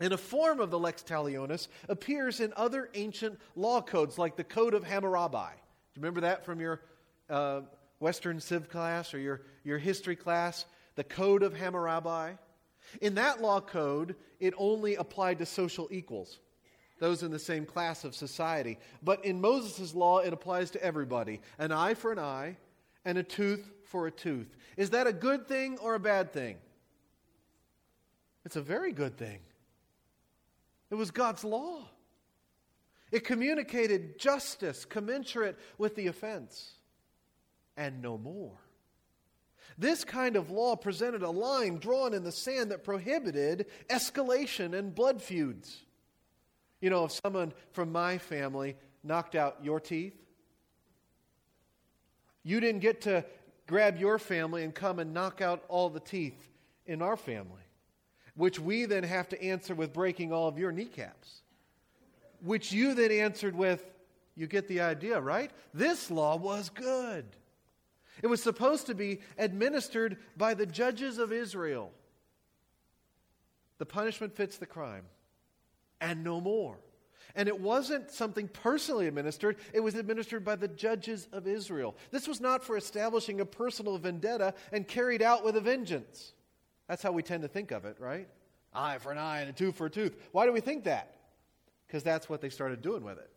And 0.00 0.12
a 0.12 0.18
form 0.18 0.60
of 0.60 0.70
the 0.70 0.78
lex 0.78 1.02
talionis 1.02 1.68
appears 1.88 2.40
in 2.40 2.52
other 2.56 2.88
ancient 2.94 3.38
law 3.54 3.80
codes, 3.80 4.18
like 4.18 4.36
the 4.36 4.44
Code 4.44 4.74
of 4.74 4.84
Hammurabi. 4.84 5.36
Do 5.36 6.00
you 6.00 6.02
remember 6.02 6.22
that 6.22 6.44
from 6.44 6.60
your 6.60 6.80
uh, 7.28 7.60
Western 7.98 8.40
Civ 8.40 8.68
class 8.68 9.14
or 9.14 9.18
your, 9.18 9.42
your 9.64 9.78
history 9.78 10.16
class? 10.16 10.64
The 10.96 11.04
Code 11.04 11.42
of 11.42 11.54
Hammurabi. 11.54 12.36
In 13.00 13.14
that 13.14 13.40
law 13.40 13.60
code, 13.60 14.16
it 14.40 14.54
only 14.56 14.96
applied 14.96 15.38
to 15.38 15.46
social 15.46 15.88
equals, 15.90 16.40
those 16.98 17.22
in 17.22 17.30
the 17.30 17.38
same 17.38 17.64
class 17.64 18.04
of 18.04 18.14
society. 18.14 18.78
But 19.02 19.24
in 19.24 19.40
Moses' 19.40 19.94
law, 19.94 20.18
it 20.18 20.32
applies 20.32 20.70
to 20.72 20.82
everybody 20.82 21.40
an 21.58 21.70
eye 21.70 21.94
for 21.94 22.12
an 22.12 22.18
eye 22.18 22.56
and 23.04 23.18
a 23.18 23.22
tooth 23.22 23.70
for 23.84 24.06
a 24.06 24.10
tooth. 24.10 24.56
Is 24.76 24.90
that 24.90 25.06
a 25.06 25.12
good 25.12 25.48
thing 25.48 25.78
or 25.78 25.94
a 25.94 26.00
bad 26.00 26.32
thing? 26.32 26.56
It's 28.44 28.56
a 28.56 28.62
very 28.62 28.92
good 28.92 29.16
thing. 29.16 29.38
It 30.90 30.94
was 30.94 31.10
God's 31.10 31.44
law. 31.44 31.88
It 33.10 33.24
communicated 33.24 34.18
justice 34.18 34.84
commensurate 34.84 35.58
with 35.78 35.94
the 35.96 36.06
offense, 36.06 36.72
and 37.76 38.00
no 38.00 38.16
more. 38.16 38.58
This 39.78 40.04
kind 40.04 40.36
of 40.36 40.50
law 40.50 40.76
presented 40.76 41.22
a 41.22 41.30
line 41.30 41.78
drawn 41.78 42.14
in 42.14 42.24
the 42.24 42.32
sand 42.32 42.70
that 42.70 42.84
prohibited 42.84 43.66
escalation 43.88 44.74
and 44.74 44.94
blood 44.94 45.22
feuds. 45.22 45.84
You 46.80 46.90
know, 46.90 47.04
if 47.04 47.12
someone 47.24 47.52
from 47.72 47.92
my 47.92 48.18
family 48.18 48.76
knocked 49.04 49.34
out 49.34 49.58
your 49.62 49.80
teeth, 49.80 50.21
you 52.42 52.60
didn't 52.60 52.80
get 52.80 53.02
to 53.02 53.24
grab 53.66 53.98
your 53.98 54.18
family 54.18 54.64
and 54.64 54.74
come 54.74 54.98
and 54.98 55.14
knock 55.14 55.40
out 55.40 55.64
all 55.68 55.88
the 55.88 56.00
teeth 56.00 56.48
in 56.86 57.02
our 57.02 57.16
family, 57.16 57.62
which 58.34 58.58
we 58.58 58.84
then 58.84 59.04
have 59.04 59.28
to 59.28 59.42
answer 59.42 59.74
with 59.74 59.92
breaking 59.92 60.32
all 60.32 60.48
of 60.48 60.58
your 60.58 60.72
kneecaps, 60.72 61.42
which 62.42 62.72
you 62.72 62.94
then 62.94 63.12
answered 63.12 63.56
with, 63.56 63.84
you 64.34 64.46
get 64.46 64.66
the 64.66 64.80
idea, 64.80 65.20
right? 65.20 65.50
This 65.74 66.10
law 66.10 66.36
was 66.36 66.70
good. 66.70 67.24
It 68.22 68.26
was 68.26 68.42
supposed 68.42 68.86
to 68.86 68.94
be 68.94 69.20
administered 69.38 70.16
by 70.36 70.54
the 70.54 70.66
judges 70.66 71.18
of 71.18 71.32
Israel. 71.32 71.92
The 73.78 73.86
punishment 73.86 74.36
fits 74.36 74.58
the 74.58 74.66
crime, 74.66 75.04
and 76.00 76.22
no 76.22 76.40
more. 76.40 76.76
And 77.34 77.48
it 77.48 77.58
wasn't 77.58 78.10
something 78.10 78.48
personally 78.48 79.06
administered, 79.06 79.56
it 79.72 79.80
was 79.80 79.94
administered 79.94 80.44
by 80.44 80.56
the 80.56 80.68
judges 80.68 81.28
of 81.32 81.46
Israel. 81.46 81.96
This 82.10 82.28
was 82.28 82.40
not 82.40 82.62
for 82.62 82.76
establishing 82.76 83.40
a 83.40 83.46
personal 83.46 83.98
vendetta 83.98 84.54
and 84.70 84.86
carried 84.86 85.22
out 85.22 85.44
with 85.44 85.56
a 85.56 85.60
vengeance. 85.60 86.32
That's 86.88 87.02
how 87.02 87.12
we 87.12 87.22
tend 87.22 87.42
to 87.42 87.48
think 87.48 87.70
of 87.70 87.84
it, 87.84 87.96
right? 87.98 88.28
Eye 88.74 88.98
for 88.98 89.12
an 89.12 89.18
eye 89.18 89.40
and 89.40 89.50
a 89.50 89.52
tooth 89.52 89.76
for 89.76 89.86
a 89.86 89.90
tooth. 89.90 90.16
Why 90.32 90.46
do 90.46 90.52
we 90.52 90.60
think 90.60 90.84
that? 90.84 91.16
Because 91.86 92.02
that's 92.02 92.28
what 92.28 92.40
they 92.40 92.48
started 92.50 92.82
doing 92.82 93.04
with 93.04 93.18
it. 93.18 93.30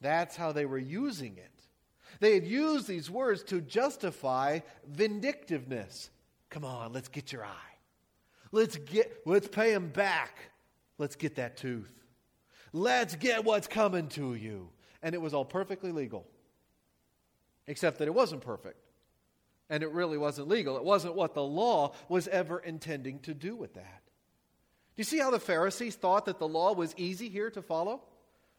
That's 0.00 0.36
how 0.36 0.52
they 0.52 0.66
were 0.66 0.78
using 0.78 1.36
it. 1.36 1.50
They 2.20 2.34
had 2.34 2.46
used 2.46 2.88
these 2.88 3.10
words 3.10 3.42
to 3.44 3.60
justify 3.60 4.60
vindictiveness. 4.86 6.10
Come 6.50 6.64
on, 6.64 6.92
let's 6.92 7.08
get 7.08 7.32
your 7.32 7.44
eye. 7.44 7.74
Let's 8.50 8.76
get 8.76 9.22
let's 9.26 9.48
pay 9.48 9.72
him 9.72 9.88
back. 9.88 10.38
Let's 10.96 11.16
get 11.16 11.36
that 11.36 11.56
tooth. 11.56 11.92
Let's 12.72 13.14
get 13.16 13.44
what's 13.44 13.66
coming 13.66 14.08
to 14.10 14.34
you. 14.34 14.70
And 15.02 15.14
it 15.14 15.20
was 15.20 15.34
all 15.34 15.44
perfectly 15.44 15.92
legal. 15.92 16.26
Except 17.66 17.98
that 17.98 18.08
it 18.08 18.14
wasn't 18.14 18.42
perfect. 18.42 18.78
And 19.70 19.82
it 19.82 19.90
really 19.92 20.18
wasn't 20.18 20.48
legal. 20.48 20.76
It 20.76 20.84
wasn't 20.84 21.14
what 21.14 21.34
the 21.34 21.42
law 21.42 21.94
was 22.08 22.26
ever 22.28 22.58
intending 22.58 23.20
to 23.20 23.34
do 23.34 23.54
with 23.54 23.74
that. 23.74 24.02
Do 24.96 25.00
you 25.00 25.04
see 25.04 25.18
how 25.18 25.30
the 25.30 25.38
Pharisees 25.38 25.94
thought 25.94 26.24
that 26.24 26.38
the 26.38 26.48
law 26.48 26.72
was 26.72 26.94
easy 26.96 27.28
here 27.28 27.50
to 27.50 27.62
follow? 27.62 28.00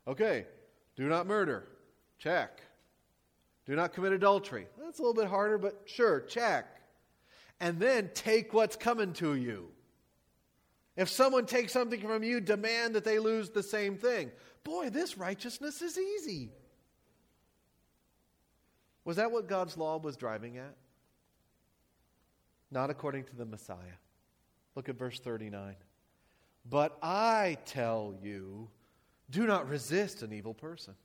Okay, 0.08 0.46
do 0.96 1.08
not 1.08 1.28
murder. 1.28 1.68
Check. 2.20 2.62
Do 3.66 3.76
not 3.76 3.94
commit 3.94 4.14
adultery. 4.14 4.68
That's 4.82 5.00
a 5.00 5.02
little 5.02 5.14
bit 5.14 5.28
harder, 5.28 5.58
but 5.58 5.82
sure, 5.86 6.22
check. 6.22 6.66
And 7.60 7.80
then 7.80 8.10
take 8.14 8.54
what's 8.54 8.76
coming 8.76 9.14
to 9.14 9.36
you. 9.36 9.70
If 11.00 11.08
someone 11.08 11.46
takes 11.46 11.72
something 11.72 12.02
from 12.02 12.24
you, 12.24 12.42
demand 12.42 12.96
that 12.96 13.06
they 13.06 13.20
lose 13.20 13.52
the 13.52 13.64
same 13.64 13.96
thing. 13.96 14.32
Boy, 14.66 14.90
this 14.90 15.18
righteousness 15.18 15.82
is 15.82 15.98
easy. 15.98 16.52
Was 19.06 19.16
that 19.16 19.32
what 19.32 19.48
God's 19.48 19.78
law 19.78 19.98
was 19.98 20.18
driving 20.18 20.58
at? 20.58 20.76
Not 22.70 22.90
according 22.90 23.24
to 23.24 23.36
the 23.38 23.46
Messiah. 23.46 23.96
Look 24.76 24.90
at 24.90 25.00
verse 25.00 25.18
39. 25.22 25.78
But 26.70 26.98
I 27.02 27.60
tell 27.64 28.14
you, 28.22 28.70
do 29.30 29.48
not 29.48 29.70
resist 29.70 30.22
an 30.22 30.34
evil 30.34 30.54
person. 30.54 30.96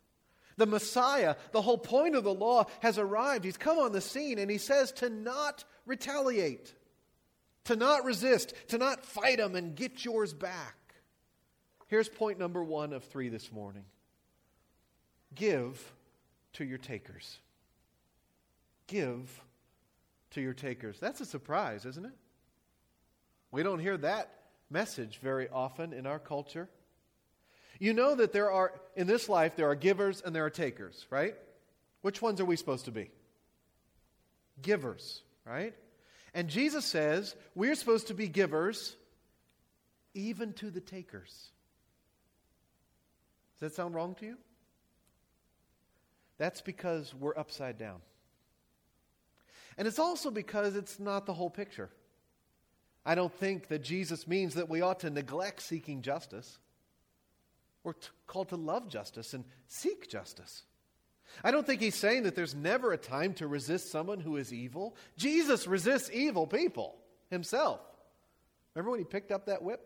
The 0.56 0.66
Messiah, 0.66 1.36
the 1.52 1.62
whole 1.62 1.78
point 1.78 2.16
of 2.16 2.24
the 2.24 2.34
law, 2.34 2.66
has 2.80 2.98
arrived. 2.98 3.44
He's 3.44 3.56
come 3.56 3.78
on 3.78 3.92
the 3.92 4.00
scene, 4.00 4.40
and 4.40 4.50
he 4.50 4.58
says 4.58 4.90
to 4.94 5.08
not 5.08 5.62
retaliate 5.86 6.74
to 7.64 7.76
not 7.76 8.04
resist, 8.04 8.54
to 8.68 8.78
not 8.78 9.04
fight 9.04 9.38
them 9.38 9.54
and 9.54 9.75
get 9.75 10.04
yours 10.04 10.33
back. 10.33 10.76
Here's 11.88 12.09
point 12.09 12.38
number 12.38 12.62
one 12.62 12.92
of 12.92 13.04
three 13.04 13.28
this 13.28 13.52
morning 13.52 13.85
give 15.35 15.92
to 16.54 16.64
your 16.64 16.78
takers. 16.78 17.38
Give 18.87 19.42
to 20.33 20.40
your 20.40 20.54
takers. 20.54 20.99
That's 20.99 21.21
a 21.21 21.25
surprise, 21.25 21.85
isn't 21.85 22.04
it? 22.04 22.12
We 23.50 23.62
don't 23.62 23.78
hear 23.78 23.97
that 23.99 24.30
message 24.71 25.18
very 25.23 25.49
often 25.49 25.92
in 25.92 26.06
our 26.06 26.18
culture. 26.18 26.68
You 27.78 27.92
know 27.92 28.14
that 28.14 28.33
there 28.33 28.50
are, 28.50 28.73
in 28.97 29.06
this 29.06 29.28
life, 29.28 29.56
there 29.56 29.68
are 29.68 29.75
givers 29.75 30.21
and 30.21 30.35
there 30.35 30.44
are 30.44 30.50
takers, 30.50 31.06
right? 31.11 31.35
Which 32.02 32.21
ones 32.21 32.40
are 32.40 32.44
we 32.44 32.56
supposed 32.56 32.85
to 32.85 32.92
be? 32.92 33.11
Givers, 34.62 35.23
right? 35.44 35.75
And 36.34 36.48
Jesus 36.48 36.84
says 36.84 37.36
we're 37.54 37.76
supposed 37.76 38.08
to 38.08 38.14
be 38.14 38.28
givers 38.28 38.96
even 40.14 40.52
to 40.54 40.70
the 40.70 40.80
takers. 40.80 41.50
Does 43.54 43.70
that 43.70 43.74
sound 43.74 43.94
wrong 43.94 44.16
to 44.16 44.26
you? 44.26 44.36
That's 46.38 46.60
because 46.60 47.14
we're 47.14 47.38
upside 47.38 47.78
down. 47.78 48.00
And 49.78 49.86
it's 49.86 50.00
also 50.00 50.30
because 50.30 50.74
it's 50.74 50.98
not 50.98 51.26
the 51.26 51.34
whole 51.34 51.50
picture. 51.50 51.90
I 53.06 53.14
don't 53.14 53.32
think 53.32 53.68
that 53.68 53.82
Jesus 53.82 54.26
means 54.26 54.54
that 54.54 54.68
we 54.68 54.80
ought 54.80 55.00
to 55.00 55.10
neglect 55.10 55.62
seeking 55.62 56.02
justice. 56.02 56.58
We're 57.82 57.92
t- 57.92 58.08
called 58.26 58.48
to 58.48 58.56
love 58.56 58.88
justice 58.88 59.34
and 59.34 59.44
seek 59.68 60.08
justice. 60.08 60.64
I 61.42 61.50
don't 61.50 61.66
think 61.66 61.80
he's 61.80 61.94
saying 61.94 62.24
that 62.24 62.34
there's 62.34 62.54
never 62.54 62.92
a 62.92 62.98
time 62.98 63.34
to 63.34 63.46
resist 63.46 63.90
someone 63.90 64.20
who 64.20 64.36
is 64.36 64.52
evil. 64.52 64.96
Jesus 65.16 65.66
resists 65.66 66.10
evil 66.12 66.46
people 66.46 66.96
himself. 67.30 67.80
Remember 68.74 68.90
when 68.90 69.00
he 69.00 69.04
picked 69.04 69.32
up 69.32 69.46
that 69.46 69.62
whip 69.62 69.80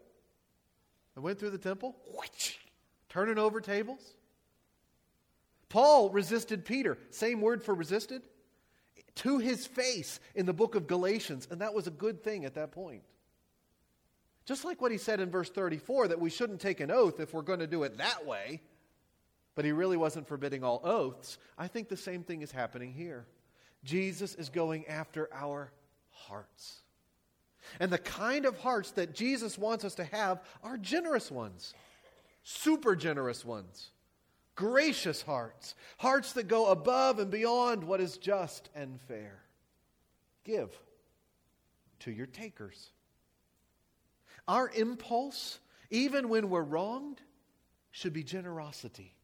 and 1.14 1.24
went 1.24 1.38
through 1.38 1.50
the 1.50 1.58
temple? 1.58 1.96
Turning 3.08 3.38
over 3.38 3.60
tables? 3.60 4.14
Paul 5.68 6.10
resisted 6.10 6.64
Peter. 6.64 6.98
Same 7.10 7.40
word 7.40 7.62
for 7.62 7.74
resisted. 7.74 8.22
To 9.16 9.38
his 9.38 9.66
face 9.66 10.20
in 10.34 10.46
the 10.46 10.52
book 10.52 10.74
of 10.74 10.86
Galatians. 10.86 11.48
And 11.50 11.60
that 11.60 11.74
was 11.74 11.86
a 11.86 11.90
good 11.90 12.22
thing 12.22 12.44
at 12.44 12.54
that 12.54 12.72
point. 12.72 13.02
Just 14.46 14.64
like 14.64 14.80
what 14.80 14.92
he 14.92 14.98
said 14.98 15.20
in 15.20 15.30
verse 15.30 15.50
34 15.50 16.08
that 16.08 16.20
we 16.20 16.30
shouldn't 16.30 16.60
take 16.60 16.80
an 16.80 16.90
oath 16.90 17.20
if 17.20 17.34
we're 17.34 17.42
going 17.42 17.58
to 17.58 17.66
do 17.66 17.82
it 17.82 17.98
that 17.98 18.24
way 18.24 18.62
but 19.58 19.64
he 19.64 19.72
really 19.72 19.96
wasn't 19.96 20.28
forbidding 20.28 20.62
all 20.62 20.80
oaths. 20.84 21.36
I 21.58 21.66
think 21.66 21.88
the 21.88 21.96
same 21.96 22.22
thing 22.22 22.42
is 22.42 22.52
happening 22.52 22.92
here. 22.92 23.26
Jesus 23.82 24.36
is 24.36 24.50
going 24.50 24.86
after 24.86 25.28
our 25.34 25.72
hearts. 26.10 26.82
And 27.80 27.90
the 27.90 27.98
kind 27.98 28.46
of 28.46 28.56
hearts 28.60 28.92
that 28.92 29.16
Jesus 29.16 29.58
wants 29.58 29.84
us 29.84 29.96
to 29.96 30.04
have 30.04 30.44
are 30.62 30.78
generous 30.78 31.28
ones, 31.28 31.74
super 32.44 32.94
generous 32.94 33.44
ones, 33.44 33.90
gracious 34.54 35.22
hearts, 35.22 35.74
hearts 35.96 36.34
that 36.34 36.46
go 36.46 36.68
above 36.68 37.18
and 37.18 37.28
beyond 37.28 37.82
what 37.82 38.00
is 38.00 38.16
just 38.16 38.68
and 38.76 39.00
fair. 39.08 39.40
Give 40.44 40.70
to 41.98 42.12
your 42.12 42.26
takers. 42.26 42.90
Our 44.46 44.70
impulse, 44.70 45.58
even 45.90 46.28
when 46.28 46.48
we're 46.48 46.62
wronged, 46.62 47.20
should 47.90 48.12
be 48.12 48.22
generosity. 48.22 49.16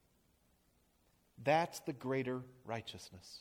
That's 1.42 1.80
the 1.80 1.92
greater 1.92 2.42
righteousness. 2.64 3.40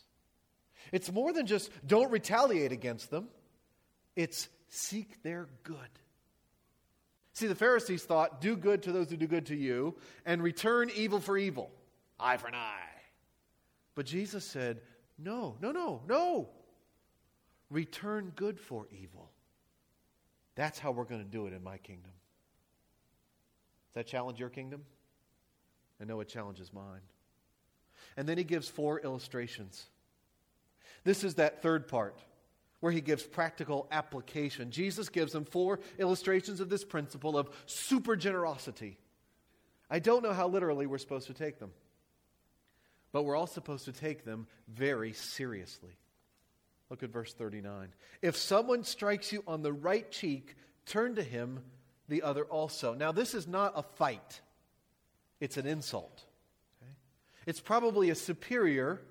It's 0.92 1.12
more 1.12 1.32
than 1.32 1.46
just 1.46 1.72
don't 1.86 2.12
retaliate 2.12 2.72
against 2.72 3.10
them, 3.10 3.28
it's 4.16 4.50
seek 4.70 5.22
their 5.24 5.48
good. 5.64 5.78
See, 7.34 7.48
the 7.48 7.56
Pharisees 7.56 8.04
thought, 8.04 8.42
do 8.42 8.56
good 8.56 8.84
to 8.84 8.92
those 8.92 9.10
who 9.10 9.18
do 9.18 9.26
good 9.26 9.48
to 9.48 9.56
you 9.56 9.96
and 10.26 10.42
return 10.44 10.92
evil 10.96 11.20
for 11.20 11.38
evil. 11.38 11.72
eye 12.20 12.38
for 12.38 12.48
an 12.48 12.54
eye. 12.56 12.80
But 13.96 14.06
Jesus 14.06 14.46
said, 14.46 14.82
No, 15.18 15.56
no, 15.62 15.72
no, 15.72 16.02
no. 16.08 16.50
Return 17.72 18.32
good 18.36 18.60
for 18.60 18.88
evil. 18.92 19.32
That's 20.56 20.78
how 20.78 20.92
we're 20.92 21.06
going 21.06 21.24
to 21.24 21.28
do 21.28 21.48
it 21.48 21.54
in 21.54 21.64
my 21.64 21.78
kingdom. 21.78 22.12
Does 23.90 23.96
that 23.96 24.08
challenge 24.08 24.40
your 24.40 24.50
kingdom? 24.50 24.84
I 26.00 26.06
know 26.06 26.20
it 26.20 26.28
challenges 26.28 26.72
mine. 26.72 27.02
And 28.18 28.28
then 28.28 28.38
he 28.38 28.44
gives 28.44 28.68
four 28.68 29.00
illustrations. 29.00 29.86
This 31.04 31.24
is 31.24 31.36
that 31.36 31.62
third 31.62 31.88
part 31.88 32.18
where 32.80 32.92
he 32.92 33.02
gives 33.02 33.24
practical 33.24 33.88
application. 33.92 34.72
Jesus 34.72 35.10
gives 35.10 35.32
them 35.32 35.46
four 35.46 35.80
illustrations 35.98 36.60
of 36.60 36.70
this 36.70 36.84
principle 36.84 37.38
of 37.38 37.50
super 37.66 38.16
generosity. 38.16 38.98
I 39.90 40.00
don't 40.00 40.24
know 40.24 40.34
how 40.34 40.48
literally 40.48 40.86
we're 40.86 40.98
supposed 40.98 41.28
to 41.28 41.34
take 41.34 41.60
them, 41.60 41.72
but 43.12 43.24
we're 43.24 43.38
all 43.38 43.48
supposed 43.48 43.86
to 43.86 43.94
take 43.94 44.26
them 44.26 44.48
very 44.68 45.14
seriously. 45.14 45.98
Look 46.90 47.04
at 47.04 47.10
verse 47.10 47.34
39. 47.34 47.90
If 48.22 48.36
someone 48.36 48.84
strikes 48.84 49.32
you 49.32 49.44
on 49.48 49.62
the 49.62 49.74
right 49.74 50.12
cheek, 50.12 50.56
turn 50.86 51.16
to 51.16 51.24
him 51.24 51.62
the 52.10 52.22
other 52.22 52.44
also. 52.44 52.94
Now, 52.94 53.12
this 53.12 53.34
is 53.34 53.48
not 53.48 53.74
a 53.76 53.84
fight, 53.84 54.42
it's 55.40 55.58
an 55.58 55.66
insult. 55.66 56.26
It's 57.46 57.60
probably 57.60 58.10
a 58.10 58.16
superior 58.16 59.02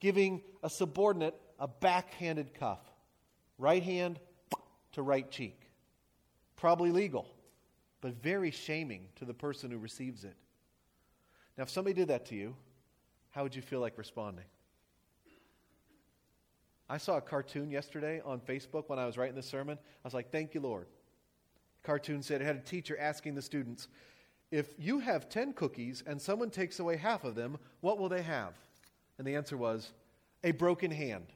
giving 0.00 0.42
a 0.62 0.70
subordinate 0.70 1.34
a 1.60 1.68
backhanded 1.68 2.54
cuff. 2.54 2.80
Right 3.58 3.82
hand 3.82 4.18
to 4.92 5.02
right 5.02 5.30
cheek. 5.30 5.60
Probably 6.56 6.90
legal, 6.90 7.26
but 8.00 8.14
very 8.22 8.50
shaming 8.50 9.08
to 9.16 9.24
the 9.24 9.34
person 9.34 9.70
who 9.70 9.78
receives 9.78 10.24
it. 10.24 10.34
Now, 11.56 11.64
if 11.64 11.70
somebody 11.70 11.94
did 11.94 12.08
that 12.08 12.26
to 12.26 12.34
you, 12.34 12.56
how 13.30 13.42
would 13.42 13.54
you 13.54 13.62
feel 13.62 13.80
like 13.80 13.98
responding? 13.98 14.46
I 16.88 16.96
saw 16.96 17.18
a 17.18 17.20
cartoon 17.20 17.70
yesterday 17.70 18.20
on 18.24 18.40
Facebook 18.40 18.88
when 18.88 18.98
I 18.98 19.06
was 19.06 19.16
writing 19.16 19.36
the 19.36 19.42
sermon. 19.42 19.78
I 19.78 20.06
was 20.06 20.14
like, 20.14 20.32
thank 20.32 20.54
you, 20.54 20.60
Lord. 20.60 20.86
Cartoon 21.82 22.22
said 22.22 22.40
it 22.40 22.44
had 22.44 22.56
a 22.56 22.60
teacher 22.60 22.96
asking 22.98 23.34
the 23.34 23.42
students, 23.42 23.88
if 24.50 24.66
you 24.78 24.98
have 24.98 25.28
10 25.28 25.52
cookies 25.52 26.02
and 26.06 26.20
someone 26.20 26.50
takes 26.50 26.80
away 26.80 26.96
half 26.96 27.24
of 27.24 27.34
them, 27.34 27.58
what 27.80 27.98
will 27.98 28.08
they 28.08 28.22
have? 28.22 28.54
And 29.18 29.26
the 29.26 29.36
answer 29.36 29.56
was, 29.56 29.92
a 30.42 30.52
broken 30.52 30.90
hand. 30.90 31.26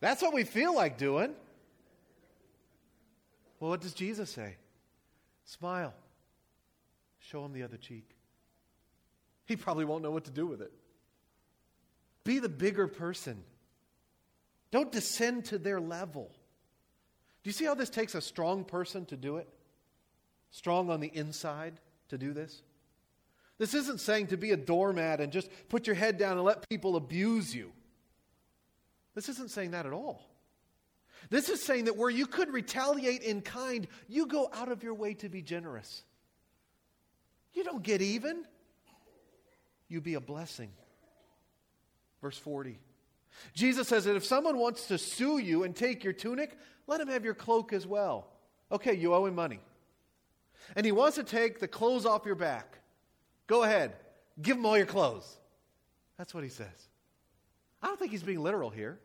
That's 0.00 0.22
what 0.22 0.34
we 0.34 0.44
feel 0.44 0.74
like 0.74 0.98
doing. 0.98 1.32
Well, 3.58 3.70
what 3.70 3.80
does 3.80 3.94
Jesus 3.94 4.30
say? 4.30 4.56
Smile. 5.44 5.94
Show 7.20 7.44
him 7.44 7.52
the 7.52 7.62
other 7.62 7.76
cheek. 7.76 8.08
He 9.46 9.56
probably 9.56 9.84
won't 9.84 10.02
know 10.02 10.10
what 10.10 10.24
to 10.24 10.30
do 10.30 10.46
with 10.46 10.60
it. 10.60 10.72
Be 12.24 12.38
the 12.38 12.48
bigger 12.48 12.88
person. 12.88 13.42
Don't 14.70 14.90
descend 14.90 15.46
to 15.46 15.58
their 15.58 15.80
level. 15.80 16.30
Do 17.42 17.48
you 17.48 17.52
see 17.52 17.64
how 17.64 17.74
this 17.74 17.90
takes 17.90 18.14
a 18.14 18.20
strong 18.20 18.64
person 18.64 19.06
to 19.06 19.16
do 19.16 19.36
it? 19.36 19.48
Strong 20.54 20.88
on 20.88 21.00
the 21.00 21.10
inside 21.12 21.74
to 22.10 22.16
do 22.16 22.32
this? 22.32 22.62
This 23.58 23.74
isn't 23.74 23.98
saying 23.98 24.28
to 24.28 24.36
be 24.36 24.52
a 24.52 24.56
doormat 24.56 25.20
and 25.20 25.32
just 25.32 25.50
put 25.68 25.88
your 25.88 25.96
head 25.96 26.16
down 26.16 26.36
and 26.36 26.44
let 26.44 26.68
people 26.68 26.94
abuse 26.94 27.52
you. 27.52 27.72
This 29.16 29.28
isn't 29.28 29.50
saying 29.50 29.72
that 29.72 29.84
at 29.84 29.92
all. 29.92 30.22
This 31.28 31.48
is 31.48 31.60
saying 31.60 31.86
that 31.86 31.96
where 31.96 32.08
you 32.08 32.28
could 32.28 32.52
retaliate 32.52 33.22
in 33.22 33.40
kind, 33.40 33.88
you 34.06 34.28
go 34.28 34.48
out 34.52 34.70
of 34.70 34.84
your 34.84 34.94
way 34.94 35.14
to 35.14 35.28
be 35.28 35.42
generous. 35.42 36.04
You 37.52 37.64
don't 37.64 37.82
get 37.82 38.00
even, 38.00 38.44
you 39.88 40.00
be 40.00 40.14
a 40.14 40.20
blessing. 40.20 40.70
Verse 42.22 42.38
40. 42.38 42.78
Jesus 43.54 43.88
says 43.88 44.04
that 44.04 44.14
if 44.14 44.24
someone 44.24 44.58
wants 44.58 44.86
to 44.86 44.98
sue 44.98 45.38
you 45.38 45.64
and 45.64 45.74
take 45.74 46.04
your 46.04 46.12
tunic, 46.12 46.56
let 46.86 47.00
him 47.00 47.08
have 47.08 47.24
your 47.24 47.34
cloak 47.34 47.72
as 47.72 47.88
well. 47.88 48.28
Okay, 48.70 48.94
you 48.94 49.14
owe 49.14 49.26
him 49.26 49.34
money. 49.34 49.58
And 50.76 50.84
he 50.84 50.92
wants 50.92 51.16
to 51.16 51.24
take 51.24 51.60
the 51.60 51.68
clothes 51.68 52.06
off 52.06 52.26
your 52.26 52.34
back. 52.34 52.78
Go 53.46 53.62
ahead, 53.62 53.94
give 54.40 54.56
him 54.56 54.66
all 54.66 54.76
your 54.76 54.86
clothes. 54.86 55.38
That's 56.18 56.34
what 56.34 56.44
he 56.44 56.50
says. 56.50 56.88
I 57.82 57.88
don't 57.88 57.98
think 57.98 58.10
he's 58.10 58.22
being 58.22 58.42
literal 58.42 58.70
here. 58.70 58.98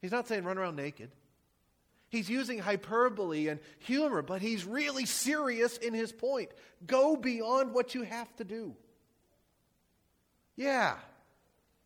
He's 0.00 0.12
not 0.12 0.28
saying 0.28 0.44
run 0.44 0.58
around 0.58 0.76
naked. 0.76 1.10
He's 2.10 2.30
using 2.30 2.58
hyperbole 2.58 3.48
and 3.48 3.60
humor, 3.80 4.22
but 4.22 4.40
he's 4.40 4.64
really 4.64 5.04
serious 5.04 5.76
in 5.76 5.92
his 5.92 6.10
point. 6.10 6.50
Go 6.86 7.16
beyond 7.16 7.74
what 7.74 7.94
you 7.94 8.02
have 8.02 8.34
to 8.36 8.44
do. 8.44 8.74
Yeah. 10.56 10.96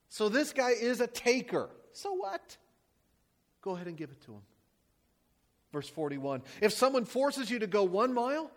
So 0.09 0.29
this 0.29 0.53
guy 0.53 0.71
is 0.71 1.01
a 1.01 1.09
taker. 1.09 1.69
So 1.93 2.13
what? 2.13 2.57
Go 3.63 3.75
ahead 3.75 3.89
and 3.89 3.97
give 3.97 4.11
it 4.11 4.21
to 4.27 4.33
him. 4.33 4.43
Verse 5.73 5.89
41 5.89 6.43
If 6.61 6.73
someone 6.73 7.05
forces 7.05 7.51
you 7.51 7.59
to 7.61 7.67
go 7.67 7.83
one 7.83 8.15
mile, 8.15 8.51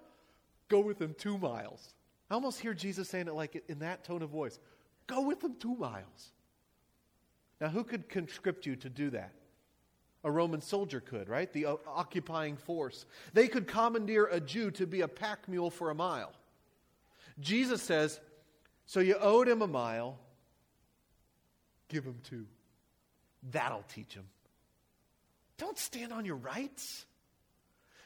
go 0.67 0.79
with 0.79 0.99
them 0.99 1.15
two 1.17 1.37
miles. 1.37 1.93
I 2.29 2.33
almost 2.33 2.59
hear 2.59 2.73
Jesus 2.73 3.09
saying 3.09 3.27
it 3.27 3.33
like 3.33 3.63
in 3.67 3.79
that 3.79 4.03
tone 4.03 4.21
of 4.21 4.29
voice 4.29 4.59
Go 5.07 5.21
with 5.21 5.41
them 5.41 5.55
two 5.59 5.75
miles. 5.75 6.31
Now, 7.61 7.69
who 7.69 7.83
could 7.83 8.09
conscript 8.09 8.65
you 8.65 8.75
to 8.77 8.89
do 8.89 9.11
that? 9.11 9.31
A 10.23 10.31
Roman 10.31 10.61
soldier 10.61 10.99
could, 10.99 11.29
right? 11.29 11.51
The 11.53 11.67
uh, 11.67 11.75
occupying 11.87 12.57
force. 12.57 13.05
They 13.33 13.47
could 13.47 13.67
commandeer 13.67 14.25
a 14.25 14.39
Jew 14.39 14.71
to 14.71 14.87
be 14.87 15.01
a 15.01 15.07
pack 15.07 15.47
mule 15.47 15.69
for 15.69 15.91
a 15.91 15.95
mile. 15.95 16.33
Jesus 17.39 17.81
says, 17.83 18.19
So 18.87 18.99
you 18.99 19.15
owed 19.19 19.47
him 19.47 19.61
a 19.61 19.67
mile, 19.67 20.17
give 21.87 22.03
him 22.03 22.17
two. 22.23 22.47
That'll 23.51 23.85
teach 23.93 24.15
him. 24.15 24.25
Don't 25.57 25.77
stand 25.77 26.11
on 26.11 26.25
your 26.25 26.37
rights. 26.37 27.05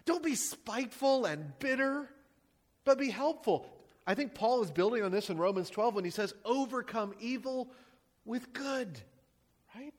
Don't 0.05 0.23
be 0.23 0.35
spiteful 0.35 1.25
and 1.25 1.57
bitter, 1.59 2.09
but 2.89 2.97
be 2.97 3.11
helpful. 3.11 3.67
I 4.07 4.15
think 4.15 4.33
Paul 4.33 4.63
is 4.63 4.71
building 4.71 5.03
on 5.03 5.11
this 5.11 5.29
in 5.29 5.37
Romans 5.37 5.69
12 5.69 5.93
when 5.93 6.03
he 6.03 6.09
says, 6.09 6.33
Overcome 6.43 7.13
evil 7.19 7.69
with 8.25 8.51
good. 8.51 8.99
Right? 9.75 9.93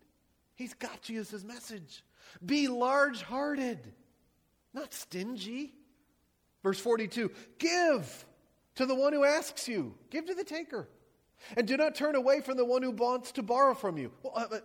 He's 0.57 0.75
got 0.75 1.07
his 1.07 1.45
message. 1.45 2.05
Be 2.45 2.67
large 2.67 3.23
hearted, 3.23 3.79
not 4.75 4.93
stingy. 4.93 5.73
Verse 6.65 6.81
42 6.81 7.31
Give 7.61 8.27
to 8.75 8.87
the 8.87 8.95
one 8.97 9.13
who 9.13 9.23
asks 9.23 9.69
you, 9.69 9.95
give 10.11 10.27
to 10.27 10.35
the 10.35 10.43
taker. 10.43 10.89
And 11.57 11.69
do 11.69 11.77
not 11.77 11.95
turn 11.95 12.17
away 12.17 12.41
from 12.41 12.57
the 12.57 12.65
one 12.65 12.83
who 12.83 12.91
wants 12.91 13.31
to 13.33 13.43
borrow 13.45 13.75
from 13.75 13.99
you. 13.99 14.11
Well, 14.25 14.33
uh, 14.35 14.59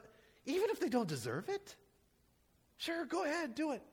even 0.47 0.71
if 0.71 0.79
they 0.79 0.89
don't 0.89 1.07
deserve 1.07 1.47
it, 1.47 1.75
sure, 2.77 3.05
go 3.05 3.23
ahead, 3.23 3.53
do 3.53 3.73
it. 3.73 3.83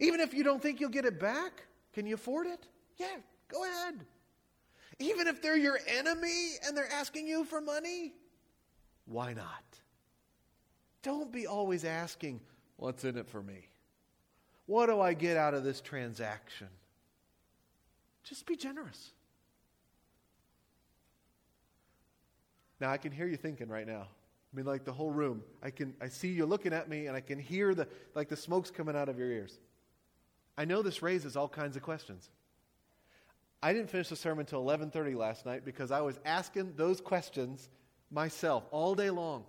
Even 0.00 0.20
if 0.20 0.32
you 0.32 0.44
don't 0.44 0.62
think 0.62 0.78
you'll 0.78 0.90
get 0.90 1.04
it 1.04 1.18
back, 1.18 1.64
can 1.92 2.06
you 2.06 2.14
afford 2.14 2.46
it? 2.46 2.68
Yeah, 2.96 3.16
go 3.48 3.64
ahead. 3.64 4.06
Even 4.98 5.26
if 5.26 5.42
they're 5.42 5.56
your 5.56 5.78
enemy 5.86 6.54
and 6.66 6.76
they're 6.76 6.92
asking 6.92 7.26
you 7.26 7.44
for 7.44 7.60
money, 7.60 8.14
why 9.04 9.34
not? 9.34 9.64
Don't 11.02 11.30
be 11.30 11.46
always 11.46 11.84
asking, 11.84 12.40
What's 12.76 13.04
in 13.04 13.16
it 13.16 13.28
for 13.28 13.42
me? 13.42 13.68
What 14.66 14.86
do 14.86 15.00
I 15.00 15.14
get 15.14 15.36
out 15.36 15.54
of 15.54 15.64
this 15.64 15.80
transaction? 15.80 16.68
Just 18.24 18.46
be 18.46 18.56
generous. 18.56 19.12
Now 22.80 22.90
I 22.90 22.98
can 22.98 23.12
hear 23.12 23.26
you 23.26 23.36
thinking 23.36 23.68
right 23.68 23.86
now. 23.86 24.02
I 24.02 24.56
mean, 24.56 24.66
like 24.66 24.84
the 24.84 24.92
whole 24.92 25.10
room. 25.10 25.42
I 25.62 25.70
can 25.70 25.94
I 26.00 26.08
see 26.08 26.28
you 26.28 26.44
looking 26.44 26.72
at 26.72 26.88
me 26.88 27.06
and 27.06 27.16
I 27.16 27.20
can 27.20 27.38
hear 27.38 27.74
the 27.74 27.88
like 28.14 28.28
the 28.28 28.36
smoke's 28.36 28.70
coming 28.70 28.96
out 28.96 29.08
of 29.08 29.18
your 29.18 29.30
ears. 29.30 29.58
I 30.58 30.64
know 30.64 30.82
this 30.82 31.02
raises 31.02 31.36
all 31.36 31.48
kinds 31.48 31.76
of 31.76 31.82
questions. 31.82 32.30
I 33.62 33.72
didn't 33.72 33.90
finish 33.90 34.08
the 34.08 34.16
sermon 34.16 34.40
until 34.40 34.62
11:30 34.62 35.14
last 35.14 35.46
night 35.46 35.64
because 35.64 35.90
I 35.90 36.00
was 36.00 36.18
asking 36.24 36.74
those 36.76 37.00
questions 37.00 37.68
myself 38.10 38.64
all 38.70 38.94
day 38.94 39.10
long. 39.10 39.46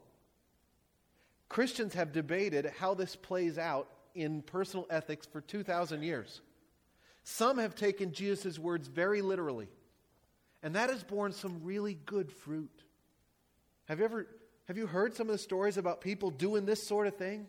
Christians 1.50 1.94
have 1.94 2.12
debated 2.12 2.66
how 2.78 2.94
this 2.94 3.16
plays 3.16 3.58
out 3.58 3.90
in 4.14 4.42
personal 4.42 4.86
ethics 4.90 5.26
for 5.28 5.42
2,000 5.42 6.04
years. 6.04 6.42
Some 7.24 7.58
have 7.58 7.76
taken 7.76 8.14
Jesus' 8.14 8.58
words 8.58 8.88
very 8.88 9.22
literally, 9.22 9.70
and 10.64 10.76
that 10.76 10.90
has 10.90 11.04
borne 11.04 11.34
some 11.34 11.64
really 11.64 11.94
good 11.94 12.32
fruit. 12.32 12.84
Have 13.86 14.00
you 14.00 14.06
ever 14.06 14.28
have 14.68 14.78
you 14.78 14.88
heard 14.88 15.14
some 15.14 15.28
of 15.28 15.32
the 15.32 15.38
stories 15.38 15.78
about 15.78 16.02
people 16.02 16.30
doing 16.30 16.66
this 16.66 16.86
sort 16.86 17.08
of 17.08 17.16
thing 17.16 17.48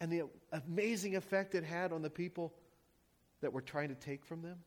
and 0.00 0.12
the 0.12 0.24
amazing 0.52 1.16
effect 1.16 1.54
it 1.54 1.64
had 1.64 1.92
on 1.92 2.02
the 2.02 2.10
people 2.10 2.52
that 3.40 3.54
were 3.54 3.62
trying 3.62 3.88
to 3.88 3.94
take 3.94 4.24
from 4.24 4.42
them? 4.42 4.58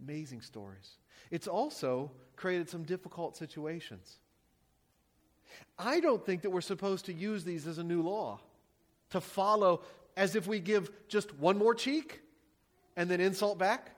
Amazing 0.00 0.42
stories. 0.42 0.96
It's 1.30 1.48
also 1.48 2.10
created 2.36 2.68
some 2.68 2.82
difficult 2.82 3.36
situations. 3.36 4.18
I 5.78 6.00
don't 6.00 6.24
think 6.24 6.42
that 6.42 6.50
we're 6.50 6.60
supposed 6.60 7.06
to 7.06 7.12
use 7.12 7.44
these 7.44 7.66
as 7.66 7.78
a 7.78 7.84
new 7.84 8.02
law 8.02 8.40
to 9.10 9.20
follow 9.20 9.82
as 10.16 10.34
if 10.36 10.46
we 10.46 10.60
give 10.60 10.90
just 11.08 11.34
one 11.34 11.58
more 11.58 11.74
cheek 11.74 12.20
and 12.96 13.10
then 13.10 13.20
insult 13.20 13.58
back. 13.58 13.96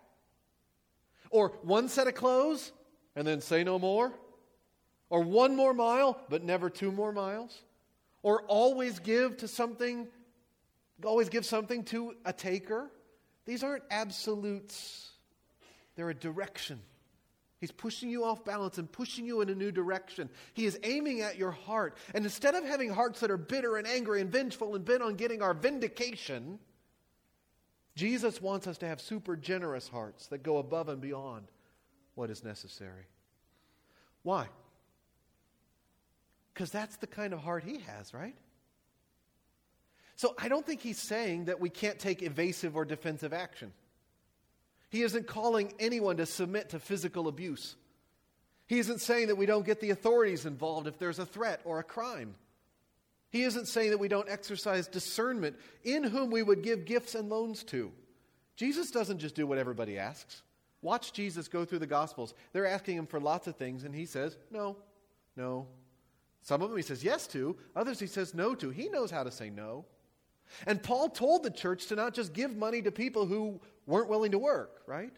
Or 1.31 1.51
one 1.63 1.89
set 1.89 2.07
of 2.07 2.15
clothes 2.15 2.73
and 3.17 3.27
then 3.27 3.41
say 3.41 3.65
no 3.65 3.79
more? 3.79 4.13
Or 5.11 5.21
one 5.23 5.57
more 5.57 5.75
mile 5.75 6.21
but 6.29 6.43
never 6.43 6.71
two 6.71 6.93
more 6.93 7.13
miles? 7.13 7.63
Or 8.23 8.43
always 8.43 8.99
give 8.99 9.39
to 9.39 9.49
something, 9.49 10.09
always 11.05 11.29
give 11.29 11.45
something 11.45 11.85
to 11.85 12.15
a 12.25 12.33
taker? 12.33 12.91
These 13.45 13.63
aren't 13.63 13.85
absolutes, 13.91 15.11
they're 15.97 16.11
a 16.11 16.15
direction. 16.15 16.81
He's 17.61 17.71
pushing 17.71 18.11
you 18.11 18.25
off 18.25 18.45
balance 18.45 18.77
and 18.79 18.91
pushing 18.91 19.25
you 19.25 19.41
in 19.41 19.49
a 19.49 19.55
new 19.55 19.73
direction. 19.73 20.29
He 20.53 20.67
is 20.67 20.79
aiming 20.83 21.23
at 21.23 21.39
your 21.39 21.53
heart. 21.53 21.97
And 22.15 22.25
instead 22.25 22.55
of 22.55 22.65
having 22.65 22.91
hearts 22.91 23.21
that 23.21 23.31
are 23.31 23.39
bitter 23.39 23.77
and 23.77 23.87
angry 23.87 24.21
and 24.21 24.31
vengeful 24.31 24.75
and 24.75 24.85
bent 24.85 25.03
on 25.03 25.15
getting 25.15 25.41
our 25.41 25.55
vindication, 25.55 26.59
Jesus 27.97 28.43
wants 28.43 28.67
us 28.67 28.79
to 28.79 28.87
have 28.87 29.01
super 29.01 29.37
generous 29.37 29.89
hearts 29.89 30.27
that 30.27 30.43
go 30.43 30.59
above 30.59 30.89
and 30.89 31.01
beyond 31.01 31.47
what 32.17 32.29
is 32.29 32.45
necessary. 32.45 33.07
Why? 34.23 34.49
Because 36.53 36.71
that's 36.71 36.97
the 36.97 37.07
kind 37.07 37.33
of 37.33 37.39
heart 37.39 37.65
he 37.65 37.79
has, 37.79 38.13
right? 38.13 38.37
So 40.17 40.35
I 40.39 40.49
don't 40.49 40.67
think 40.67 40.81
he's 40.81 41.01
saying 41.01 41.47
that 41.47 41.61
we 41.61 41.71
can't 41.71 41.99
take 41.99 42.23
evasive 42.23 42.77
or 42.77 42.85
defensive 42.85 43.33
action. 43.33 43.73
He 44.95 45.03
isn't 45.03 45.27
calling 45.27 45.73
anyone 45.81 46.19
to 46.19 46.25
submit 46.25 46.69
to 46.69 46.79
physical 46.79 47.27
abuse. 47.27 47.75
He 48.69 48.79
isn't 48.79 49.01
saying 49.01 49.27
that 49.27 49.35
we 49.35 49.45
don't 49.45 49.67
get 49.67 49.81
the 49.81 49.91
authorities 49.91 50.47
involved 50.47 50.87
if 50.87 51.01
there's 51.01 51.19
a 51.19 51.27
threat 51.27 51.61
or 51.65 51.81
a 51.81 51.83
crime. 51.83 52.37
He 53.31 53.43
isn't 53.43 53.67
saying 53.67 53.91
that 53.91 53.99
we 53.99 54.07
don't 54.07 54.29
exercise 54.29 54.87
discernment 54.87 55.57
in 55.83 56.05
whom 56.05 56.31
we 56.31 56.45
would 56.45 56.63
give 56.63 56.85
gifts 56.85 57.17
and 57.17 57.29
loans 57.29 57.65
to. 57.65 57.91
Jesus 58.55 58.93
doesn't 58.93 59.19
just 59.19 59.35
do 59.35 59.49
what 59.49 59.59
everybody 59.59 59.99
asks. 59.99 60.43
Watch 60.81 61.13
Jesus 61.13 61.49
go 61.49 61.65
through 61.65 61.81
the 61.81 61.89
Gospels. 61.89 62.33
They're 62.53 62.65
asking 62.65 62.97
him 62.97 63.07
for 63.09 63.19
lots 63.19 63.49
of 63.49 63.57
things, 63.57 63.83
and 63.83 63.93
he 63.93 64.07
says, 64.07 64.37
no, 64.53 64.77
no. 65.37 65.67
Some 66.43 66.63
of 66.63 66.69
them 66.69 66.77
he 66.77 66.85
says 66.85 67.03
yes 67.03 67.27
to, 67.29 67.57
others 67.75 67.99
he 67.99 68.07
says 68.07 68.33
no 68.33 68.55
to. 68.55 68.71
He 68.71 68.89
knows 68.91 69.11
how 69.11 69.25
to 69.25 69.33
say 69.33 69.51
no. 69.51 69.87
And 70.67 70.83
Paul 70.83 71.09
told 71.09 71.43
the 71.43 71.51
church 71.51 71.87
to 71.87 71.97
not 71.97 72.15
just 72.15 72.33
give 72.33 72.57
money 72.57 72.83
to 72.83 72.91
people 72.91 73.27
who 73.27 73.61
weren't 73.87 74.09
willing 74.09 74.33
to 74.33 74.39
work, 74.39 74.83
right? 74.87 75.13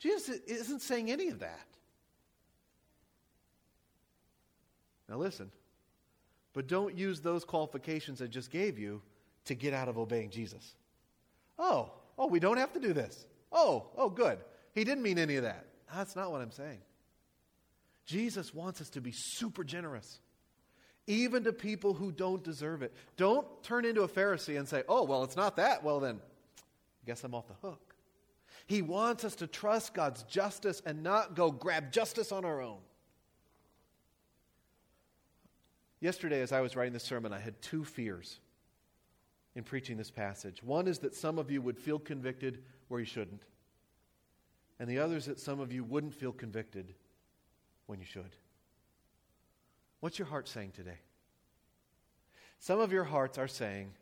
Jesus 0.00 0.38
isn't 0.46 0.82
saying 0.82 1.10
any 1.10 1.28
of 1.28 1.40
that. 1.40 1.66
Now 5.08 5.16
listen, 5.16 5.50
but 6.52 6.66
don't 6.66 6.96
use 6.96 7.20
those 7.20 7.44
qualifications 7.44 8.20
I 8.20 8.26
just 8.26 8.50
gave 8.50 8.78
you 8.78 9.00
to 9.46 9.54
get 9.54 9.72
out 9.72 9.88
of 9.88 9.98
obeying 9.98 10.30
Jesus. 10.30 10.74
Oh, 11.58 11.92
oh, 12.18 12.26
we 12.26 12.40
don't 12.40 12.58
have 12.58 12.72
to 12.74 12.80
do 12.80 12.92
this. 12.92 13.26
Oh, 13.50 13.86
oh, 13.96 14.10
good. 14.10 14.38
He 14.74 14.84
didn't 14.84 15.02
mean 15.02 15.18
any 15.18 15.36
of 15.36 15.44
that. 15.44 15.64
That's 15.94 16.14
not 16.14 16.30
what 16.30 16.42
I'm 16.42 16.52
saying. 16.52 16.80
Jesus 18.04 18.54
wants 18.54 18.80
us 18.80 18.90
to 18.90 19.00
be 19.00 19.12
super 19.12 19.64
generous 19.64 20.20
even 21.08 21.42
to 21.44 21.52
people 21.52 21.94
who 21.94 22.12
don't 22.12 22.44
deserve 22.44 22.82
it. 22.82 22.94
Don't 23.16 23.46
turn 23.64 23.84
into 23.84 24.02
a 24.02 24.08
Pharisee 24.08 24.58
and 24.58 24.68
say, 24.68 24.84
oh, 24.88 25.02
well, 25.04 25.24
it's 25.24 25.36
not 25.36 25.56
that. 25.56 25.82
Well, 25.82 25.98
then, 25.98 26.20
I 26.56 27.06
guess 27.06 27.24
I'm 27.24 27.34
off 27.34 27.48
the 27.48 27.66
hook. 27.66 27.94
He 28.66 28.82
wants 28.82 29.24
us 29.24 29.34
to 29.36 29.46
trust 29.46 29.94
God's 29.94 30.22
justice 30.24 30.82
and 30.84 31.02
not 31.02 31.34
go 31.34 31.50
grab 31.50 31.90
justice 31.90 32.30
on 32.30 32.44
our 32.44 32.60
own. 32.60 32.78
Yesterday, 36.00 36.42
as 36.42 36.52
I 36.52 36.60
was 36.60 36.76
writing 36.76 36.92
this 36.92 37.02
sermon, 37.02 37.32
I 37.32 37.40
had 37.40 37.60
two 37.62 37.84
fears 37.84 38.38
in 39.56 39.64
preaching 39.64 39.96
this 39.96 40.10
passage. 40.10 40.62
One 40.62 40.86
is 40.86 40.98
that 40.98 41.14
some 41.14 41.38
of 41.38 41.50
you 41.50 41.62
would 41.62 41.78
feel 41.78 41.98
convicted 41.98 42.62
where 42.88 43.00
you 43.00 43.06
shouldn't, 43.06 43.42
and 44.78 44.88
the 44.88 44.98
other 44.98 45.16
is 45.16 45.24
that 45.24 45.40
some 45.40 45.58
of 45.58 45.72
you 45.72 45.82
wouldn't 45.82 46.14
feel 46.14 46.32
convicted 46.32 46.94
when 47.86 47.98
you 47.98 48.06
should. 48.06 48.36
What's 50.00 50.18
your 50.18 50.28
heart 50.28 50.48
saying 50.48 50.72
today? 50.76 50.98
Some 52.60 52.80
of 52.80 52.92
your 52.92 53.04
hearts 53.04 53.38
are 53.38 53.48
saying, 53.48 53.92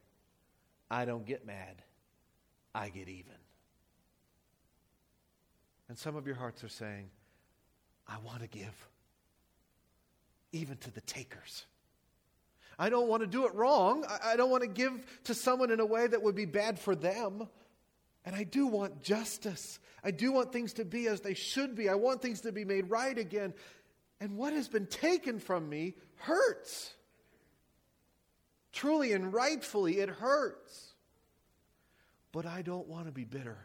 I 0.90 1.04
don't 1.04 1.26
get 1.26 1.46
mad, 1.46 1.82
I 2.74 2.88
get 2.88 3.08
even. 3.08 3.32
And 5.88 5.96
some 5.96 6.16
of 6.16 6.26
your 6.26 6.36
hearts 6.36 6.64
are 6.64 6.68
saying, 6.68 7.10
I 8.08 8.18
want 8.24 8.40
to 8.40 8.48
give, 8.48 8.88
even 10.52 10.76
to 10.78 10.90
the 10.90 11.00
takers. 11.02 11.64
I 12.78 12.90
don't 12.90 13.08
want 13.08 13.22
to 13.22 13.26
do 13.26 13.46
it 13.46 13.54
wrong. 13.54 14.04
I 14.22 14.36
don't 14.36 14.50
want 14.50 14.62
to 14.62 14.68
give 14.68 14.92
to 15.24 15.34
someone 15.34 15.70
in 15.70 15.80
a 15.80 15.86
way 15.86 16.06
that 16.06 16.22
would 16.22 16.34
be 16.34 16.44
bad 16.44 16.78
for 16.78 16.94
them. 16.94 17.48
And 18.24 18.36
I 18.36 18.44
do 18.44 18.66
want 18.66 19.02
justice. 19.02 19.78
I 20.04 20.10
do 20.10 20.32
want 20.32 20.52
things 20.52 20.74
to 20.74 20.84
be 20.84 21.06
as 21.06 21.20
they 21.20 21.34
should 21.34 21.74
be. 21.74 21.88
I 21.88 21.94
want 21.94 22.20
things 22.20 22.42
to 22.42 22.52
be 22.52 22.64
made 22.64 22.90
right 22.90 23.16
again. 23.16 23.54
And 24.20 24.36
what 24.36 24.52
has 24.52 24.68
been 24.68 24.86
taken 24.86 25.38
from 25.38 25.68
me 25.68 25.94
hurts. 26.16 26.92
Truly 28.72 29.12
and 29.12 29.32
rightfully, 29.32 29.98
it 29.98 30.08
hurts. 30.08 30.94
But 32.32 32.46
I 32.46 32.62
don't 32.62 32.86
want 32.86 33.06
to 33.06 33.12
be 33.12 33.24
bitter. 33.24 33.58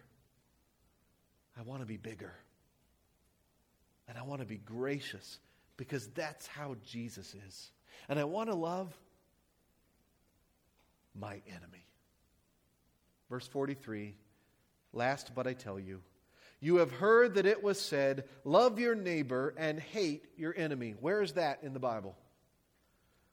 I 1.58 1.64
want 1.64 1.82
to 1.82 1.86
be 1.86 1.98
bigger. 1.98 2.34
And 4.08 4.18
I 4.18 4.24
want 4.24 4.42
to 4.42 4.48
be 4.48 4.58
gracious 4.58 5.40
because 5.78 6.08
that's 6.08 6.48
how 6.48 6.76
Jesus 6.86 7.36
is. 7.48 7.72
And 8.10 8.20
I 8.20 8.24
want 8.24 8.50
to 8.50 8.56
love 8.56 8.98
my 11.16 11.42
enemy. 11.48 11.86
Verse 13.30 13.48
43 13.48 14.16
Last 14.94 15.34
but 15.34 15.48
I 15.48 15.54
tell 15.54 15.80
you, 15.80 16.02
you 16.62 16.76
have 16.76 16.92
heard 16.92 17.34
that 17.34 17.48
it 17.48 17.62
was 17.62 17.80
said, 17.80 18.26
Love 18.44 18.80
your 18.80 18.94
neighbor 18.96 19.54
and 19.58 19.80
hate 19.80 20.26
your 20.38 20.54
enemy. 20.56 20.94
Where 21.00 21.22
is 21.24 21.34
that 21.34 21.60
in 21.64 21.74
the 21.74 21.80
Bible? 21.80 22.16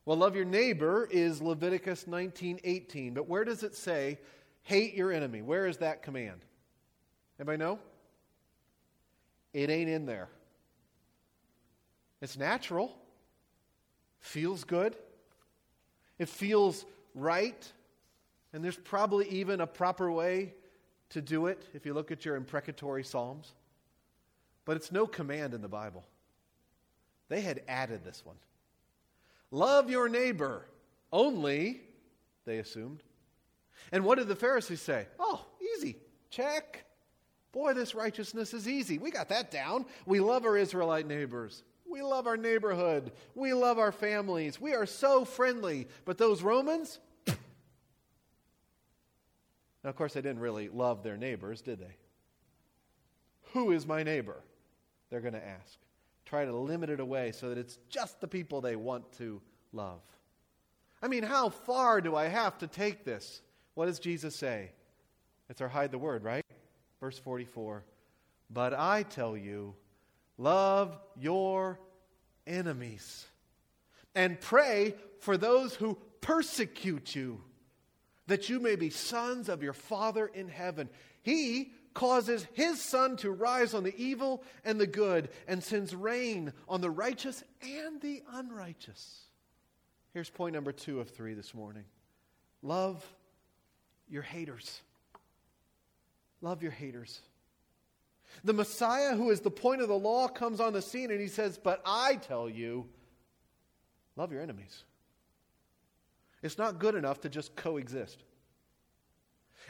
Well, 0.06 0.16
love 0.16 0.34
your 0.34 0.46
neighbor 0.46 1.06
is 1.10 1.42
Leviticus 1.42 2.06
19:18, 2.06 3.12
but 3.12 3.28
where 3.28 3.44
does 3.44 3.62
it 3.62 3.74
say 3.74 4.18
hate 4.62 4.94
your 4.94 5.12
enemy? 5.12 5.42
Where 5.42 5.66
is 5.66 5.76
that 5.78 6.02
command? 6.02 6.40
Anybody 7.38 7.58
know? 7.58 7.78
It 9.52 9.68
ain't 9.68 9.90
in 9.90 10.06
there. 10.06 10.30
It's 12.22 12.38
natural. 12.38 12.96
Feels 14.20 14.64
good. 14.64 14.96
It 16.18 16.30
feels 16.30 16.86
right. 17.14 17.70
And 18.54 18.64
there's 18.64 18.76
probably 18.76 19.28
even 19.28 19.60
a 19.60 19.66
proper 19.66 20.10
way 20.10 20.54
to 21.10 21.20
do 21.20 21.46
it 21.46 21.66
if 21.74 21.86
you 21.86 21.94
look 21.94 22.10
at 22.10 22.24
your 22.24 22.36
imprecatory 22.36 23.04
Psalms. 23.04 23.52
But 24.64 24.76
it's 24.76 24.92
no 24.92 25.06
command 25.06 25.54
in 25.54 25.62
the 25.62 25.68
Bible. 25.68 26.04
They 27.28 27.40
had 27.40 27.62
added 27.68 28.04
this 28.04 28.24
one. 28.24 28.36
Love 29.50 29.90
your 29.90 30.08
neighbor 30.08 30.66
only, 31.12 31.80
they 32.44 32.58
assumed. 32.58 33.02
And 33.92 34.04
what 34.04 34.18
did 34.18 34.28
the 34.28 34.36
Pharisees 34.36 34.82
say? 34.82 35.06
Oh, 35.18 35.44
easy. 35.76 35.96
Check. 36.30 36.84
Boy, 37.52 37.72
this 37.72 37.94
righteousness 37.94 38.52
is 38.52 38.68
easy. 38.68 38.98
We 38.98 39.10
got 39.10 39.30
that 39.30 39.50
down. 39.50 39.86
We 40.04 40.20
love 40.20 40.44
our 40.44 40.56
Israelite 40.56 41.06
neighbors. 41.06 41.62
We 41.90 42.02
love 42.02 42.26
our 42.26 42.36
neighborhood. 42.36 43.12
We 43.34 43.54
love 43.54 43.78
our 43.78 43.92
families. 43.92 44.60
We 44.60 44.74
are 44.74 44.84
so 44.84 45.24
friendly. 45.24 45.88
But 46.04 46.18
those 46.18 46.42
Romans, 46.42 46.98
now, 49.84 49.90
of 49.90 49.96
course, 49.96 50.14
they 50.14 50.20
didn't 50.20 50.40
really 50.40 50.68
love 50.68 51.02
their 51.02 51.16
neighbors, 51.16 51.60
did 51.62 51.78
they? 51.78 51.96
Who 53.52 53.70
is 53.70 53.86
my 53.86 54.02
neighbor? 54.02 54.42
They're 55.10 55.20
going 55.20 55.34
to 55.34 55.46
ask. 55.46 55.78
Try 56.26 56.44
to 56.44 56.54
limit 56.54 56.90
it 56.90 57.00
away 57.00 57.32
so 57.32 57.48
that 57.48 57.58
it's 57.58 57.78
just 57.88 58.20
the 58.20 58.28
people 58.28 58.60
they 58.60 58.76
want 58.76 59.10
to 59.18 59.40
love. 59.72 60.00
I 61.00 61.08
mean, 61.08 61.22
how 61.22 61.48
far 61.48 62.00
do 62.00 62.16
I 62.16 62.26
have 62.26 62.58
to 62.58 62.66
take 62.66 63.04
this? 63.04 63.40
What 63.74 63.86
does 63.86 64.00
Jesus 64.00 64.34
say? 64.34 64.72
It's 65.48 65.60
our 65.60 65.68
hide 65.68 65.92
the 65.92 65.98
word, 65.98 66.24
right? 66.24 66.44
Verse 67.00 67.18
44. 67.18 67.84
But 68.50 68.74
I 68.74 69.04
tell 69.04 69.36
you, 69.36 69.74
love 70.36 70.98
your 71.16 71.78
enemies 72.46 73.26
and 74.14 74.40
pray 74.40 74.94
for 75.20 75.36
those 75.36 75.74
who 75.74 75.96
persecute 76.20 77.14
you 77.14 77.40
that 78.28 78.48
you 78.48 78.60
may 78.60 78.76
be 78.76 78.90
sons 78.90 79.48
of 79.48 79.62
your 79.62 79.72
Father 79.72 80.26
in 80.26 80.48
heaven. 80.48 80.88
He 81.22 81.72
causes 81.94 82.46
his 82.52 82.80
sun 82.80 83.16
to 83.16 83.30
rise 83.30 83.74
on 83.74 83.82
the 83.82 83.94
evil 83.96 84.44
and 84.64 84.80
the 84.80 84.86
good 84.86 85.30
and 85.48 85.64
sends 85.64 85.94
rain 85.94 86.52
on 86.68 86.80
the 86.80 86.90
righteous 86.90 87.42
and 87.60 88.00
the 88.00 88.22
unrighteous. 88.32 89.22
Here's 90.14 90.30
point 90.30 90.54
number 90.54 90.72
two 90.72 91.00
of 91.00 91.10
three 91.10 91.34
this 91.34 91.54
morning 91.54 91.84
love 92.62 93.04
your 94.08 94.22
haters. 94.22 94.80
Love 96.40 96.62
your 96.62 96.72
haters. 96.72 97.20
The 98.44 98.52
Messiah, 98.52 99.16
who 99.16 99.30
is 99.30 99.40
the 99.40 99.50
point 99.50 99.82
of 99.82 99.88
the 99.88 99.98
law, 99.98 100.28
comes 100.28 100.60
on 100.60 100.72
the 100.72 100.82
scene 100.82 101.10
and 101.10 101.20
he 101.20 101.26
says, 101.26 101.58
But 101.58 101.82
I 101.84 102.16
tell 102.16 102.48
you, 102.48 102.86
love 104.16 104.30
your 104.30 104.42
enemies. 104.42 104.84
It's 106.42 106.58
not 106.58 106.78
good 106.78 106.94
enough 106.94 107.20
to 107.22 107.28
just 107.28 107.56
coexist. 107.56 108.22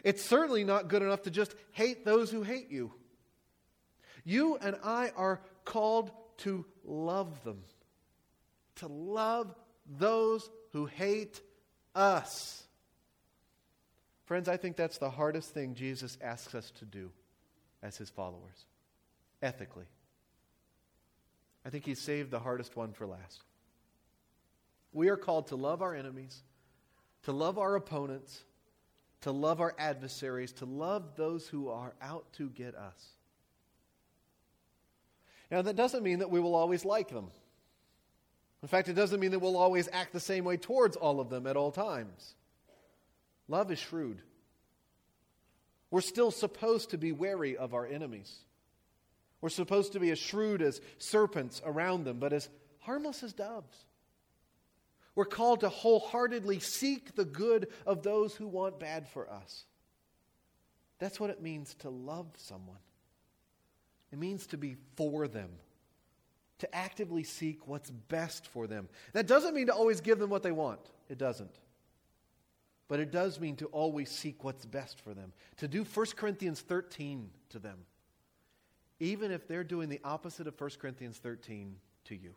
It's 0.04 0.22
certainly 0.24 0.64
not 0.64 0.88
good 0.88 1.02
enough 1.02 1.22
to 1.22 1.30
just 1.30 1.54
hate 1.72 2.04
those 2.04 2.30
who 2.30 2.42
hate 2.42 2.70
you. 2.70 2.92
You 4.24 4.56
and 4.56 4.76
I 4.84 5.10
are 5.16 5.40
called 5.64 6.10
to 6.38 6.64
love 6.84 7.42
them, 7.44 7.62
to 8.76 8.86
love 8.86 9.54
those 9.86 10.48
who 10.72 10.86
hate 10.86 11.40
us. 11.94 12.62
Friends, 14.26 14.48
I 14.48 14.58
think 14.58 14.76
that's 14.76 14.98
the 14.98 15.10
hardest 15.10 15.54
thing 15.54 15.74
Jesus 15.74 16.18
asks 16.20 16.54
us 16.54 16.70
to 16.78 16.84
do 16.84 17.10
as 17.82 17.96
his 17.96 18.10
followers, 18.10 18.66
ethically. 19.40 19.86
I 21.64 21.70
think 21.70 21.86
he 21.86 21.94
saved 21.94 22.30
the 22.30 22.38
hardest 22.38 22.76
one 22.76 22.92
for 22.92 23.06
last. 23.06 23.42
We 24.92 25.08
are 25.08 25.16
called 25.16 25.48
to 25.48 25.56
love 25.56 25.82
our 25.82 25.94
enemies, 25.94 26.42
to 27.24 27.32
love 27.32 27.58
our 27.58 27.74
opponents, 27.74 28.44
to 29.22 29.32
love 29.32 29.60
our 29.60 29.74
adversaries, 29.78 30.52
to 30.54 30.64
love 30.64 31.16
those 31.16 31.46
who 31.46 31.68
are 31.68 31.94
out 32.00 32.32
to 32.34 32.48
get 32.50 32.74
us. 32.74 33.06
Now, 35.50 35.62
that 35.62 35.76
doesn't 35.76 36.02
mean 36.02 36.18
that 36.18 36.30
we 36.30 36.40
will 36.40 36.54
always 36.54 36.84
like 36.84 37.08
them. 37.08 37.30
In 38.62 38.68
fact, 38.68 38.88
it 38.88 38.94
doesn't 38.94 39.20
mean 39.20 39.30
that 39.30 39.38
we'll 39.38 39.56
always 39.56 39.88
act 39.92 40.12
the 40.12 40.20
same 40.20 40.44
way 40.44 40.56
towards 40.56 40.96
all 40.96 41.20
of 41.20 41.30
them 41.30 41.46
at 41.46 41.56
all 41.56 41.70
times. 41.70 42.34
Love 43.46 43.70
is 43.70 43.78
shrewd. 43.78 44.20
We're 45.90 46.00
still 46.02 46.30
supposed 46.30 46.90
to 46.90 46.98
be 46.98 47.12
wary 47.12 47.56
of 47.56 47.72
our 47.72 47.86
enemies. 47.86 48.34
We're 49.40 49.48
supposed 49.48 49.92
to 49.92 50.00
be 50.00 50.10
as 50.10 50.18
shrewd 50.18 50.60
as 50.60 50.80
serpents 50.98 51.62
around 51.64 52.04
them, 52.04 52.18
but 52.18 52.32
as 52.32 52.48
harmless 52.80 53.22
as 53.22 53.32
doves. 53.32 53.76
We're 55.18 55.24
called 55.24 55.62
to 55.62 55.68
wholeheartedly 55.68 56.60
seek 56.60 57.16
the 57.16 57.24
good 57.24 57.72
of 57.84 58.04
those 58.04 58.36
who 58.36 58.46
want 58.46 58.78
bad 58.78 59.08
for 59.08 59.28
us. 59.28 59.64
That's 61.00 61.18
what 61.18 61.30
it 61.30 61.42
means 61.42 61.74
to 61.80 61.90
love 61.90 62.28
someone. 62.36 62.78
It 64.12 64.20
means 64.20 64.46
to 64.46 64.56
be 64.56 64.76
for 64.94 65.26
them, 65.26 65.50
to 66.60 66.72
actively 66.72 67.24
seek 67.24 67.66
what's 67.66 67.90
best 67.90 68.46
for 68.46 68.68
them. 68.68 68.88
That 69.12 69.26
doesn't 69.26 69.56
mean 69.56 69.66
to 69.66 69.74
always 69.74 70.00
give 70.00 70.20
them 70.20 70.30
what 70.30 70.44
they 70.44 70.52
want, 70.52 70.78
it 71.08 71.18
doesn't. 71.18 71.58
But 72.86 73.00
it 73.00 73.10
does 73.10 73.40
mean 73.40 73.56
to 73.56 73.66
always 73.66 74.12
seek 74.12 74.44
what's 74.44 74.66
best 74.66 75.00
for 75.00 75.14
them, 75.14 75.32
to 75.56 75.66
do 75.66 75.82
1 75.82 76.06
Corinthians 76.14 76.60
13 76.60 77.28
to 77.48 77.58
them, 77.58 77.78
even 79.00 79.32
if 79.32 79.48
they're 79.48 79.64
doing 79.64 79.88
the 79.88 80.00
opposite 80.04 80.46
of 80.46 80.60
1 80.60 80.70
Corinthians 80.78 81.18
13 81.18 81.74
to 82.04 82.14
you. 82.14 82.36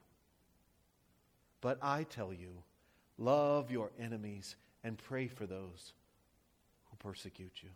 But 1.61 1.77
I 1.83 2.05
tell 2.05 2.33
you, 2.33 2.63
love 3.21 3.71
your 3.71 3.91
enemies 3.99 4.55
and 4.83 4.97
pray 4.97 5.27
for 5.27 5.45
those 5.45 5.93
who 6.89 6.97
persecute 6.97 7.53
you. 7.61 7.69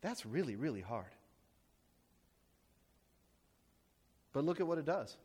That's 0.00 0.24
really, 0.24 0.56
really 0.56 0.80
hard. 0.80 1.06
But 4.32 4.44
look 4.44 4.60
at 4.60 4.66
what 4.66 4.78
it 4.78 4.84
does. 4.84 5.16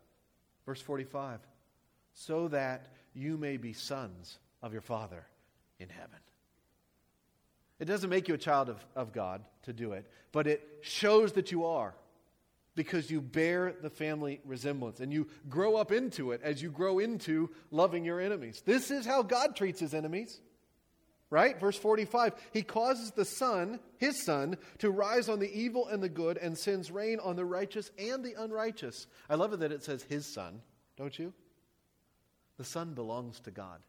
Verse 0.66 0.82
45 0.82 1.40
so 2.14 2.48
that 2.50 2.88
you 3.14 3.38
may 3.38 3.58
be 3.58 3.74
sons 3.74 4.38
of 4.62 4.72
your 4.72 4.82
Father 4.82 5.26
in 5.80 5.90
heaven. 5.90 6.20
It 7.80 7.86
doesn't 7.86 8.10
make 8.10 8.28
you 8.28 8.36
a 8.36 8.38
child 8.40 8.70
of, 8.70 8.86
of 8.96 9.12
God 9.12 9.42
to 9.64 9.74
do 9.74 9.94
it, 9.94 10.06
but 10.32 10.48
it 10.48 10.62
shows 10.82 11.34
that 11.34 11.52
you 11.52 11.66
are 11.66 11.94
because 12.76 13.12
you 13.12 13.22
bear 13.22 13.76
the 13.82 13.90
family 13.90 14.42
resemblance 14.46 15.00
and 15.00 15.14
you 15.14 15.28
grow 15.50 15.76
up 15.76 15.92
into 15.92 16.32
it 16.32 16.42
as 16.44 16.62
you 16.62 16.72
grow 16.72 17.00
into 17.00 17.50
loving 17.72 18.04
your 18.04 18.20
enemies. 18.20 18.64
This 18.66 18.90
is 18.90 19.06
how 19.06 19.22
God 19.22 19.56
treats 19.56 19.80
his 19.80 19.94
enemies. 19.94 20.40
Right? 21.30 21.60
Verse 21.60 21.78
45 21.78 22.34
He 22.52 22.62
causes 22.62 23.12
the 23.12 23.26
sun, 23.26 23.80
his 23.98 24.24
son, 24.24 24.58
to 24.80 24.92
rise 24.92 25.30
on 25.30 25.40
the 25.40 25.52
evil 25.52 25.88
and 25.88 26.02
the 26.02 26.10
good 26.10 26.38
and 26.38 26.58
sends 26.58 26.92
rain 26.92 27.20
on 27.24 27.36
the 27.36 27.46
righteous 27.46 27.90
and 27.98 28.24
the 28.24 28.36
unrighteous. 28.38 29.08
I 29.30 29.36
love 29.36 29.52
it 29.54 29.60
that 29.62 29.72
it 29.72 29.84
says 29.84 30.04
his 30.04 30.32
son, 30.32 30.62
don't 30.96 31.18
you? 31.18 31.34
The 32.58 32.64
sun 32.64 32.94
belongs 32.94 33.40
to 33.42 33.52
God. 33.52 33.80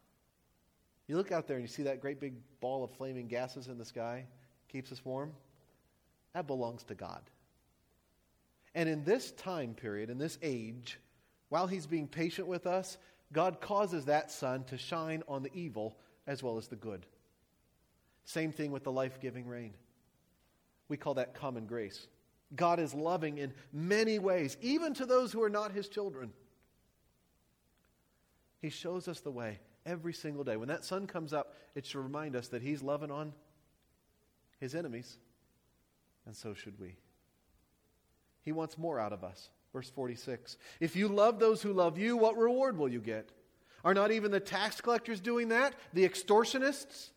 You 1.07 1.17
look 1.17 1.31
out 1.31 1.47
there 1.47 1.57
and 1.57 1.63
you 1.63 1.67
see 1.67 1.83
that 1.83 2.01
great 2.01 2.19
big 2.19 2.33
ball 2.61 2.83
of 2.83 2.89
flaming 2.91 3.27
gases 3.27 3.67
in 3.67 3.77
the 3.77 3.85
sky, 3.85 4.25
keeps 4.67 4.91
us 4.91 5.05
warm. 5.05 5.31
That 6.33 6.47
belongs 6.47 6.83
to 6.85 6.95
God. 6.95 7.21
And 8.75 8.89
in 8.89 9.05
this 9.05 9.31
time 9.31 9.73
period, 9.73 10.09
in 10.09 10.17
this 10.17 10.37
age, 10.43 10.99
while 11.49 11.65
He's 11.65 11.87
being 11.87 12.07
patient 12.07 12.47
with 12.47 12.67
us, 12.67 12.97
God 13.31 13.61
causes 13.61 14.05
that 14.05 14.29
sun 14.29 14.65
to 14.65 14.77
shine 14.77 15.23
on 15.27 15.41
the 15.41 15.53
evil 15.53 15.97
as 16.27 16.43
well 16.43 16.57
as 16.57 16.67
the 16.67 16.75
good. 16.75 17.05
Same 18.25 18.51
thing 18.51 18.71
with 18.71 18.83
the 18.83 18.91
life 18.91 19.19
giving 19.21 19.47
rain. 19.47 19.73
We 20.89 20.97
call 20.97 21.15
that 21.15 21.33
common 21.33 21.65
grace. 21.65 22.07
God 22.55 22.79
is 22.79 22.93
loving 22.93 23.37
in 23.37 23.53
many 23.71 24.19
ways, 24.19 24.57
even 24.61 24.93
to 24.95 25.05
those 25.05 25.31
who 25.31 25.41
are 25.41 25.49
not 25.49 25.71
his 25.71 25.87
children. 25.87 26.31
He 28.61 28.69
shows 28.69 29.07
us 29.07 29.19
the 29.21 29.31
way 29.31 29.59
every 29.85 30.13
single 30.13 30.43
day. 30.43 30.57
When 30.57 30.67
that 30.69 30.83
sun 30.83 31.07
comes 31.07 31.33
up, 31.33 31.55
it 31.75 31.85
should 31.85 32.01
remind 32.01 32.35
us 32.35 32.49
that 32.49 32.61
he's 32.61 32.81
loving 32.81 33.11
on 33.11 33.33
his 34.59 34.75
enemies, 34.75 35.17
and 36.25 36.35
so 36.35 36.53
should 36.53 36.79
we. 36.79 36.95
He 38.45 38.51
wants 38.51 38.77
more 38.77 38.99
out 38.99 39.11
of 39.11 39.23
us. 39.23 39.49
Verse 39.73 39.89
46 39.89 40.57
If 40.79 40.95
you 40.95 41.09
love 41.09 41.39
those 41.39 41.61
who 41.61 41.73
love 41.73 41.97
you, 41.97 42.15
what 42.15 42.37
reward 42.37 42.77
will 42.77 42.87
you 42.87 43.01
get? 43.01 43.29
Are 43.83 43.93
not 43.93 44.11
even 44.11 44.31
the 44.31 44.39
tax 44.39 44.79
collectors 44.79 45.19
doing 45.19 45.49
that? 45.49 45.73
The 45.93 46.07
extortionists? 46.07 47.09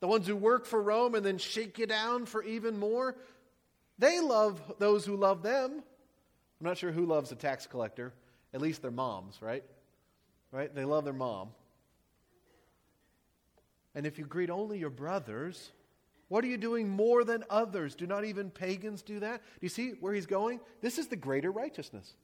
The 0.00 0.06
ones 0.06 0.26
who 0.26 0.36
work 0.36 0.66
for 0.66 0.82
Rome 0.82 1.14
and 1.14 1.24
then 1.24 1.38
shake 1.38 1.78
you 1.78 1.86
down 1.86 2.26
for 2.26 2.42
even 2.42 2.78
more, 2.78 3.16
they 3.98 4.20
love 4.20 4.60
those 4.78 5.06
who 5.06 5.16
love 5.16 5.42
them. 5.42 5.82
I'm 6.60 6.66
not 6.66 6.78
sure 6.78 6.92
who 6.92 7.06
loves 7.06 7.32
a 7.32 7.36
tax 7.36 7.66
collector. 7.66 8.12
At 8.52 8.60
least 8.60 8.82
their 8.82 8.90
moms, 8.90 9.40
right? 9.40 9.64
Right? 10.52 10.72
They 10.74 10.84
love 10.84 11.04
their 11.04 11.12
mom. 11.12 11.48
And 13.94 14.06
if 14.06 14.18
you 14.18 14.24
greet 14.24 14.50
only 14.50 14.78
your 14.78 14.90
brothers, 14.90 15.72
what 16.28 16.44
are 16.44 16.48
you 16.48 16.56
doing 16.56 16.88
more 16.88 17.24
than 17.24 17.44
others? 17.50 17.94
Do 17.94 18.06
not 18.06 18.24
even 18.24 18.50
pagans 18.50 19.02
do 19.02 19.20
that? 19.20 19.42
Do 19.42 19.58
you 19.60 19.68
see 19.68 19.90
where 20.00 20.14
he's 20.14 20.26
going? 20.26 20.60
This 20.80 20.98
is 20.98 21.08
the 21.08 21.16
greater 21.16 21.50
righteousness. 21.50 22.14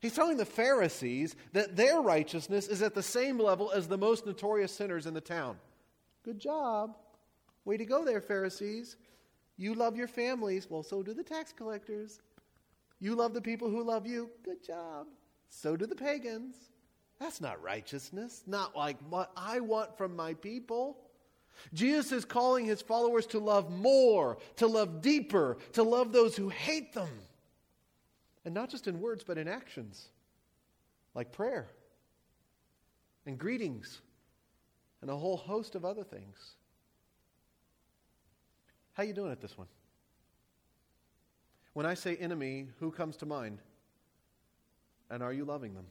He's 0.00 0.14
telling 0.14 0.36
the 0.36 0.44
Pharisees 0.44 1.34
that 1.52 1.74
their 1.74 2.00
righteousness 2.00 2.68
is 2.68 2.82
at 2.82 2.94
the 2.94 3.02
same 3.02 3.38
level 3.38 3.72
as 3.72 3.88
the 3.88 3.96
most 3.96 4.26
notorious 4.26 4.72
sinners 4.72 5.06
in 5.06 5.14
the 5.14 5.20
town. 5.20 5.56
Good 6.22 6.38
job. 6.38 6.96
Way 7.64 7.78
to 7.78 7.86
go 7.86 8.04
there, 8.04 8.20
Pharisees. 8.20 8.96
You 9.56 9.74
love 9.74 9.96
your 9.96 10.06
families. 10.06 10.68
Well, 10.68 10.82
so 10.82 11.02
do 11.02 11.14
the 11.14 11.22
tax 11.22 11.52
collectors. 11.52 12.20
You 13.00 13.14
love 13.14 13.32
the 13.32 13.40
people 13.40 13.70
who 13.70 13.82
love 13.82 14.06
you. 14.06 14.30
Good 14.44 14.64
job. 14.64 15.06
So 15.48 15.76
do 15.76 15.86
the 15.86 15.94
pagans. 15.94 16.56
That's 17.18 17.40
not 17.40 17.62
righteousness, 17.62 18.42
not 18.46 18.76
like 18.76 18.98
what 19.08 19.32
I 19.36 19.60
want 19.60 19.96
from 19.96 20.14
my 20.14 20.34
people. 20.34 20.98
Jesus 21.72 22.12
is 22.12 22.24
calling 22.24 22.64
his 22.64 22.82
followers 22.82 23.26
to 23.26 23.38
love 23.38 23.70
more, 23.70 24.38
to 24.56 24.66
love 24.66 25.00
deeper, 25.00 25.58
to 25.72 25.82
love 25.82 26.12
those 26.12 26.36
who 26.36 26.48
hate 26.48 26.92
them. 26.92 27.08
And 28.44 28.54
not 28.54 28.70
just 28.70 28.86
in 28.86 29.00
words, 29.00 29.24
but 29.24 29.38
in 29.38 29.48
actions, 29.48 30.08
like 31.14 31.32
prayer 31.32 31.66
and 33.26 33.38
greetings 33.38 34.00
and 35.02 35.10
a 35.10 35.16
whole 35.16 35.36
host 35.36 35.74
of 35.74 35.84
other 35.84 36.04
things. 36.04 36.54
How 38.94 39.02
you 39.02 39.12
doing 39.12 39.32
at 39.32 39.40
this 39.40 39.58
one? 39.58 39.66
When 41.74 41.84
I 41.84 41.94
say 41.94 42.16
enemy, 42.16 42.68
who 42.80 42.90
comes 42.90 43.16
to 43.18 43.26
mind? 43.26 43.58
And 45.10 45.22
are 45.22 45.32
you 45.32 45.44
loving 45.44 45.74
them? 45.74 45.86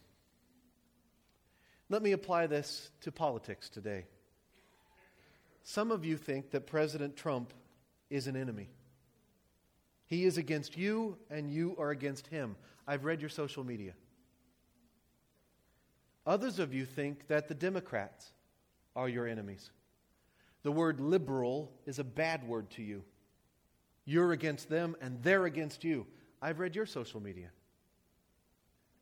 Let 1.90 2.02
me 2.02 2.14
apply 2.14 2.48
this 2.48 2.90
to 3.02 3.12
politics 3.12 3.70
today. 3.70 4.06
Some 5.68 5.92
of 5.92 6.06
you 6.06 6.16
think 6.16 6.52
that 6.52 6.68
President 6.68 7.18
Trump 7.18 7.52
is 8.12 8.28
an 8.28 8.36
enemy. 8.36 8.70
He 10.06 10.26
is 10.26 10.38
against 10.38 10.78
you, 10.78 11.18
and 11.32 11.50
you 11.50 11.76
are 11.80 11.90
against 11.90 12.28
him. 12.28 12.56
I've 12.88 13.04
read 13.04 13.20
your 13.20 13.32
social 13.32 13.64
media. 13.64 13.94
Others 16.28 16.60
of 16.60 16.72
you 16.72 16.86
think 16.86 17.28
that 17.28 17.48
the 17.48 17.56
Democrats 17.56 18.32
are 18.96 19.10
your 19.10 19.28
enemies. 19.28 19.72
The 20.62 20.72
word 20.72 21.00
liberal 21.00 21.72
is 21.88 21.98
a 21.98 22.04
bad 22.04 22.48
word 22.48 22.70
to 22.72 22.84
you. 22.84 23.04
You're 24.06 24.34
against 24.34 24.70
them 24.70 24.96
and 25.02 25.22
they're 25.24 25.46
against 25.46 25.84
you. 25.84 26.06
I've 26.44 26.60
read 26.60 26.76
your 26.76 26.86
social 26.86 27.20
media. 27.20 27.50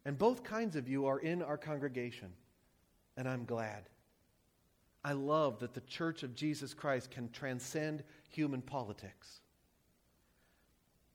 And 0.06 0.17
both 0.17 0.43
kinds 0.43 0.78
of 0.78 0.88
you 0.88 1.08
are 1.08 1.19
in 1.19 1.41
our 1.41 1.58
congregation, 1.58 2.30
and 3.17 3.28
I'm 3.28 3.43
glad. 3.43 3.89
I 5.04 5.13
love 5.13 5.60
that 5.60 5.74
the 5.74 5.82
Church 5.82 6.24
of 6.24 6.36
Jesus 6.36 6.74
Christ 6.74 7.12
can 7.12 7.30
transcend 7.30 8.04
human 8.30 8.62
politics. 8.62 9.42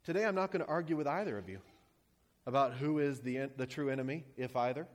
Today, 0.05 0.25
I'm 0.25 0.35
not 0.35 0.51
going 0.51 0.65
to 0.65 0.69
argue 0.69 0.97
with 0.97 1.07
either 1.07 1.39
of 1.39 1.49
you 1.49 1.61
about 2.47 2.75
who 2.75 2.99
is 2.99 3.21
the, 3.21 3.51
the 3.57 3.67
true 3.67 3.91
enemy, 3.91 4.25
if 4.37 4.57
either. 4.57 4.87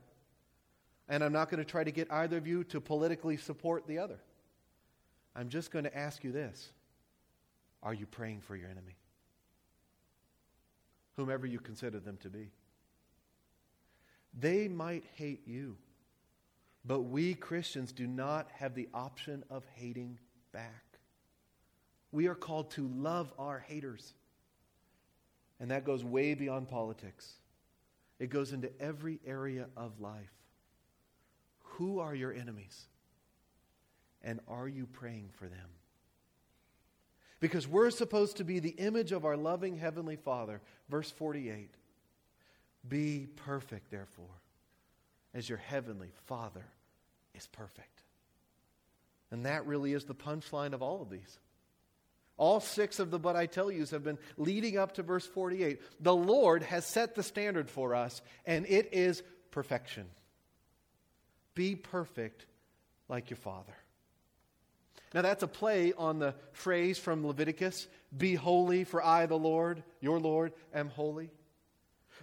And 1.08 1.22
I'm 1.22 1.32
not 1.32 1.50
going 1.50 1.58
to 1.58 1.64
try 1.64 1.84
to 1.84 1.90
get 1.92 2.10
either 2.10 2.36
of 2.36 2.46
you 2.46 2.64
to 2.64 2.80
politically 2.80 3.36
support 3.36 3.86
the 3.86 3.98
other. 3.98 4.18
I'm 5.36 5.48
just 5.48 5.70
going 5.70 5.84
to 5.84 5.96
ask 5.96 6.24
you 6.24 6.32
this 6.32 6.70
Are 7.82 7.94
you 7.94 8.06
praying 8.06 8.40
for 8.40 8.56
your 8.56 8.68
enemy? 8.68 8.96
whomever 11.16 11.46
you 11.46 11.60
consider 11.60 12.00
them 12.00 12.18
to 12.22 12.28
be. 12.28 12.50
They 14.38 14.68
might 14.68 15.04
hate 15.14 15.46
you, 15.46 15.76
but 16.84 17.00
we 17.00 17.34
Christians 17.34 17.92
do 17.92 18.06
not 18.06 18.50
have 18.52 18.74
the 18.74 18.88
option 18.92 19.44
of 19.50 19.64
hating 19.74 20.18
back. 20.52 20.98
We 22.12 22.28
are 22.28 22.34
called 22.34 22.70
to 22.72 22.88
love 22.94 23.32
our 23.38 23.58
haters. 23.58 24.14
And 25.60 25.70
that 25.70 25.84
goes 25.84 26.04
way 26.04 26.34
beyond 26.34 26.68
politics, 26.68 27.34
it 28.18 28.30
goes 28.30 28.52
into 28.52 28.70
every 28.80 29.20
area 29.26 29.66
of 29.76 30.00
life. 30.00 30.32
Who 31.60 31.98
are 31.98 32.14
your 32.14 32.32
enemies? 32.32 32.86
And 34.22 34.40
are 34.48 34.68
you 34.68 34.86
praying 34.86 35.30
for 35.34 35.46
them? 35.48 35.68
Because 37.40 37.68
we're 37.68 37.90
supposed 37.90 38.38
to 38.38 38.44
be 38.44 38.58
the 38.58 38.70
image 38.70 39.12
of 39.12 39.26
our 39.26 39.36
loving 39.36 39.76
Heavenly 39.76 40.16
Father. 40.16 40.62
Verse 40.88 41.10
48 41.10 41.74
Be 42.88 43.26
perfect, 43.36 43.90
therefore, 43.90 44.40
as 45.34 45.48
your 45.48 45.58
Heavenly 45.58 46.12
Father 46.26 46.64
is 47.34 47.46
perfect. 47.48 48.02
And 49.30 49.46
that 49.46 49.66
really 49.66 49.92
is 49.92 50.04
the 50.04 50.14
punchline 50.14 50.72
of 50.72 50.82
all 50.82 51.02
of 51.02 51.10
these. 51.10 51.38
All 52.36 52.60
six 52.60 52.98
of 52.98 53.10
the 53.10 53.18
but 53.18 53.36
I 53.36 53.46
tell 53.46 53.70
yous 53.70 53.90
have 53.90 54.02
been 54.02 54.18
leading 54.36 54.78
up 54.78 54.94
to 54.94 55.02
verse 55.02 55.26
48. 55.26 55.80
The 56.00 56.14
Lord 56.14 56.62
has 56.62 56.84
set 56.84 57.14
the 57.14 57.22
standard 57.22 57.70
for 57.70 57.94
us, 57.94 58.22
and 58.44 58.66
it 58.66 58.90
is 58.92 59.22
perfection. 59.50 60.06
Be 61.54 61.76
perfect 61.76 62.46
like 63.08 63.30
your 63.30 63.36
Father. 63.36 63.74
Now, 65.12 65.22
that's 65.22 65.44
a 65.44 65.48
play 65.48 65.92
on 65.92 66.18
the 66.18 66.34
phrase 66.52 66.98
from 66.98 67.24
Leviticus 67.24 67.86
Be 68.16 68.34
holy, 68.34 68.82
for 68.82 69.04
I, 69.04 69.26
the 69.26 69.38
Lord, 69.38 69.84
your 70.00 70.18
Lord, 70.18 70.52
am 70.72 70.88
holy. 70.88 71.30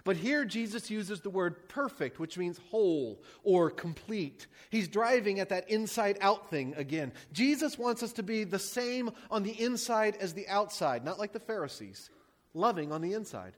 But 0.04 0.16
here 0.16 0.44
Jesus 0.44 0.90
uses 0.90 1.20
the 1.20 1.30
word 1.30 1.68
perfect, 1.68 2.18
which 2.18 2.36
means 2.36 2.58
whole 2.70 3.22
or 3.44 3.70
complete. 3.70 4.46
He's 4.70 4.88
driving 4.88 5.38
at 5.38 5.50
that 5.50 5.70
inside 5.70 6.18
out 6.20 6.50
thing 6.50 6.74
again. 6.76 7.12
Jesus 7.32 7.78
wants 7.78 8.02
us 8.02 8.12
to 8.14 8.22
be 8.22 8.44
the 8.44 8.58
same 8.58 9.10
on 9.30 9.42
the 9.42 9.60
inside 9.60 10.16
as 10.16 10.34
the 10.34 10.48
outside, 10.48 11.04
not 11.04 11.18
like 11.18 11.32
the 11.32 11.40
Pharisees, 11.40 12.10
loving 12.54 12.90
on 12.90 13.00
the 13.00 13.12
inside, 13.12 13.52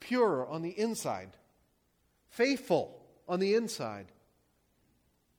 pure 0.00 0.46
on 0.46 0.62
the 0.62 0.78
inside, 0.78 1.36
faithful 2.30 2.98
on 3.28 3.38
the 3.38 3.54
inside, 3.54 4.06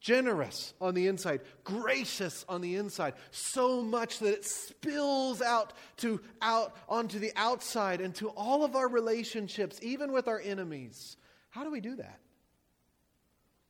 generous 0.03 0.73
on 0.81 0.93
the 0.93 1.07
inside, 1.07 1.39
gracious 1.63 2.45
on 2.49 2.59
the 2.59 2.75
inside, 2.75 3.13
so 3.31 3.81
much 3.81 4.19
that 4.19 4.33
it 4.33 4.45
spills 4.45 5.41
out 5.41 5.71
to 5.97 6.19
out 6.41 6.75
onto 6.89 7.17
the 7.17 7.31
outside 7.37 8.01
and 8.01 8.13
to 8.13 8.27
all 8.31 8.65
of 8.65 8.75
our 8.75 8.89
relationships, 8.89 9.79
even 9.81 10.11
with 10.11 10.27
our 10.27 10.41
enemies. 10.41 11.15
How 11.49 11.63
do 11.63 11.71
we 11.71 11.79
do 11.79 11.95
that? 11.95 12.19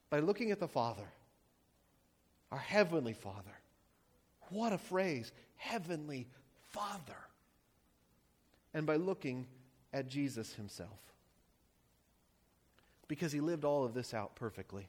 By 0.10 0.20
looking 0.20 0.52
at 0.52 0.60
the 0.60 0.68
Father, 0.68 1.08
our 2.52 2.58
heavenly 2.58 3.14
Father. 3.14 3.60
What 4.50 4.74
a 4.74 4.78
phrase, 4.78 5.32
heavenly 5.56 6.28
Father. 6.72 7.18
And 8.74 8.88
by 8.88 8.96
looking 8.96 9.46
at 9.94 10.08
Jesus 10.08 10.54
himself. 10.54 11.00
Because 13.08 13.32
he 13.32 13.40
lived 13.40 13.66
all 13.66 13.86
of 13.86 13.94
this 13.94 14.16
out 14.16 14.36
perfectly. 14.36 14.88